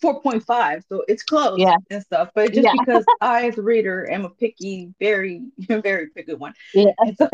four 0.00 0.20
point 0.22 0.44
five. 0.44 0.84
So 0.88 1.02
it's 1.08 1.24
close 1.24 1.58
yeah. 1.58 1.76
and 1.90 2.02
stuff. 2.02 2.30
But 2.34 2.52
just 2.52 2.64
yeah. 2.64 2.72
because 2.78 3.04
I, 3.20 3.48
as 3.48 3.58
a 3.58 3.62
reader, 3.62 4.08
am 4.08 4.24
a 4.24 4.30
picky, 4.30 4.94
very, 5.00 5.42
very 5.58 6.08
picky 6.10 6.34
one. 6.34 6.54
Yeah. 6.72 6.92
So, 7.18 7.28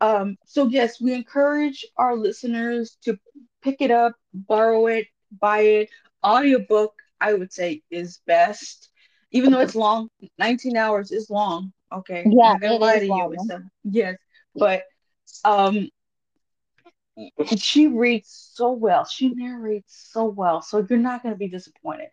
um. 0.00 0.36
So 0.44 0.66
yes, 0.66 1.00
we 1.00 1.14
encourage 1.14 1.86
our 1.96 2.16
listeners 2.16 2.96
to 3.02 3.16
pick 3.62 3.80
it 3.80 3.92
up, 3.92 4.14
borrow 4.34 4.86
it, 4.86 5.06
buy 5.38 5.60
it. 5.60 5.90
Audiobook, 6.24 6.94
I 7.20 7.34
would 7.34 7.52
say, 7.52 7.82
is 7.90 8.20
best. 8.26 8.90
Even 9.32 9.50
though 9.52 9.60
it's 9.60 9.74
long, 9.74 10.08
19 10.38 10.76
hours 10.76 11.10
is 11.10 11.30
long. 11.30 11.72
Okay. 11.92 12.24
Yeah. 12.28 12.56
I'm 12.62 12.80
lie 12.80 13.00
to 13.00 13.06
long. 13.06 13.34
you. 13.48 13.70
Yes. 13.84 14.16
But 14.54 14.84
um 15.44 15.88
she 17.56 17.88
reads 17.88 18.50
so 18.54 18.72
well. 18.72 19.04
She 19.04 19.30
narrates 19.30 20.08
so 20.12 20.24
well. 20.24 20.62
So 20.62 20.86
you're 20.88 20.98
not 20.98 21.22
going 21.22 21.34
to 21.34 21.38
be 21.38 21.48
disappointed. 21.48 22.08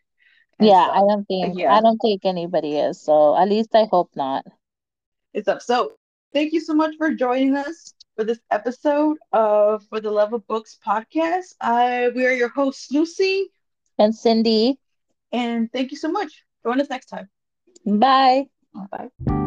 And 0.57 0.67
yeah, 0.67 0.87
so, 0.87 0.91
I 0.91 0.99
don't 0.99 1.25
think 1.25 1.57
yeah. 1.57 1.73
I 1.73 1.81
don't 1.81 1.97
think 1.99 2.25
anybody 2.25 2.77
is. 2.77 2.99
So 2.99 3.37
at 3.37 3.47
least 3.47 3.69
I 3.73 3.87
hope 3.89 4.11
not. 4.15 4.45
It's 5.33 5.47
up. 5.47 5.61
So 5.61 5.93
thank 6.33 6.51
you 6.51 6.59
so 6.59 6.73
much 6.73 6.95
for 6.97 7.13
joining 7.13 7.55
us 7.55 7.93
for 8.15 8.25
this 8.25 8.39
episode 8.51 9.17
of 9.31 9.83
for 9.87 10.01
the 10.01 10.11
Love 10.11 10.33
of 10.33 10.45
Books 10.47 10.77
podcast. 10.85 11.55
I 11.61 12.09
we 12.13 12.25
are 12.25 12.33
your 12.33 12.49
hosts, 12.49 12.91
Lucy 12.91 13.47
and 13.97 14.13
Cindy. 14.13 14.79
And 15.31 15.71
thank 15.71 15.91
you 15.91 15.97
so 15.97 16.11
much. 16.11 16.43
Join 16.63 16.81
us 16.81 16.89
next 16.89 17.07
time. 17.07 17.29
Bye. 17.85 18.47
Bye. 18.91 19.45